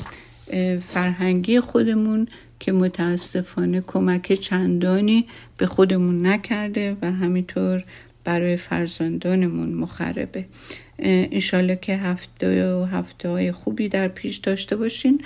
فرهنگی 0.88 1.60
خودمون 1.60 2.28
که 2.60 2.72
متاسفانه 2.72 3.80
کمک 3.86 4.32
چندانی 4.32 5.26
به 5.56 5.66
خودمون 5.66 6.26
نکرده 6.26 6.96
و 7.02 7.12
همینطور 7.12 7.84
برای 8.24 8.56
فرزندانمون 8.56 9.72
مخربه. 9.72 10.44
انشالله 10.98 11.76
که 11.76 11.96
هفته 11.96 12.74
و 12.74 12.84
هفته 12.84 13.28
های 13.28 13.52
خوبی 13.52 13.88
در 13.88 14.08
پیش 14.08 14.36
داشته 14.36 14.76
باشین. 14.76 15.20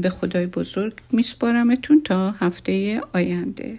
به 0.00 0.10
خدای 0.10 0.46
بزرگ 0.46 0.92
میسپارمتون 1.12 2.02
تا 2.02 2.30
هفته 2.30 3.00
آینده. 3.12 3.78